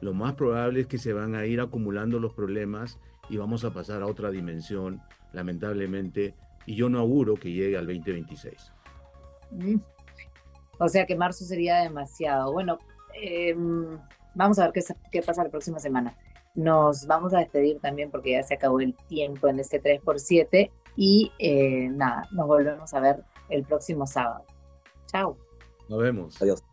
lo 0.00 0.14
más 0.14 0.34
probable 0.34 0.82
es 0.82 0.86
que 0.86 0.98
se 0.98 1.12
van 1.12 1.34
a 1.34 1.46
ir 1.46 1.60
acumulando 1.60 2.20
los 2.20 2.34
problemas 2.34 2.98
y 3.28 3.36
vamos 3.36 3.64
a 3.64 3.72
pasar 3.72 4.02
a 4.02 4.06
otra 4.06 4.30
dimensión, 4.30 5.00
lamentablemente, 5.32 6.34
y 6.66 6.76
yo 6.76 6.88
no 6.88 7.00
auguro 7.00 7.34
que 7.34 7.50
llegue 7.50 7.76
al 7.76 7.86
2026. 7.86 8.72
O 10.78 10.88
sea 10.88 11.06
que 11.06 11.16
marzo 11.16 11.44
sería 11.44 11.78
demasiado. 11.78 12.52
Bueno, 12.52 12.78
em, 13.20 13.98
vamos 14.34 14.58
a 14.58 14.64
ver 14.64 14.72
qué, 14.72 14.82
qué 15.10 15.22
pasa 15.22 15.42
la 15.42 15.50
próxima 15.50 15.80
semana. 15.80 16.16
Nos 16.58 17.06
vamos 17.06 17.32
a 17.34 17.38
despedir 17.38 17.78
también 17.78 18.10
porque 18.10 18.32
ya 18.32 18.42
se 18.42 18.54
acabó 18.54 18.80
el 18.80 18.92
tiempo 19.06 19.46
en 19.46 19.60
este 19.60 19.80
3x7 19.80 20.72
y 20.96 21.30
eh, 21.38 21.88
nada, 21.88 22.28
nos 22.32 22.48
volvemos 22.48 22.92
a 22.92 22.98
ver 22.98 23.22
el 23.48 23.62
próximo 23.62 24.08
sábado. 24.08 24.42
Chao. 25.06 25.36
Nos 25.88 26.00
vemos. 26.00 26.42
Adiós. 26.42 26.64